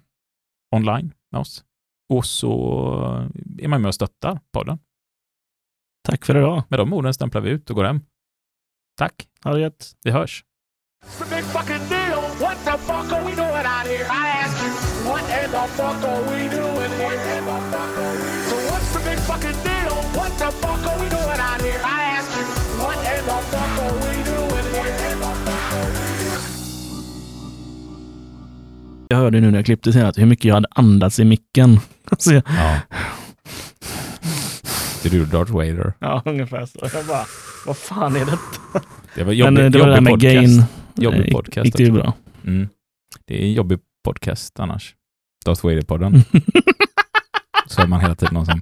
[0.75, 1.63] online med oss.
[2.09, 4.79] Och så är man med och stöttar podden.
[6.03, 6.63] Tack för idag.
[6.69, 8.01] Med de orden stämplar vi ut och går hem.
[8.97, 9.27] Tack.
[9.43, 9.91] Ha det gött.
[10.03, 10.43] Vi hörs.
[15.05, 17.17] What in the fuck are we doing here?
[18.49, 19.95] So what's the big fucking deal?
[20.15, 21.81] What the fuck are we doing out here?
[21.83, 22.45] I ask you,
[22.79, 25.11] what in the fuck are we doing here?
[29.09, 31.79] Jag hörde nu när jag klippte senast hur mycket jag hade andats i micken.
[32.11, 32.43] Alltså jag...
[32.47, 32.79] Ja.
[35.03, 35.93] Det du Darth Vader?
[35.99, 36.89] Ja, ungefär så.
[36.93, 37.25] Jag bara,
[37.65, 38.87] vad fan är detta?
[39.15, 40.33] Det var jobbig, Men eh, det var det där med podcast.
[40.33, 40.63] gain.
[40.95, 41.65] Jobbig eh, podcast.
[41.65, 42.13] Gick det ju bra.
[42.45, 42.69] Mm.
[43.25, 44.95] Det är en jobbig podcast annars.
[45.45, 46.23] Darth Vader-podden.
[47.67, 48.61] så är man hela tiden någon som...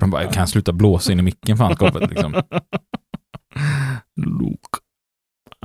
[0.00, 2.32] de bara, kan jag sluta blåsa in i micken fanskapet liksom?
[4.16, 4.78] Luke,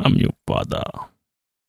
[0.01, 0.91] I'm your father.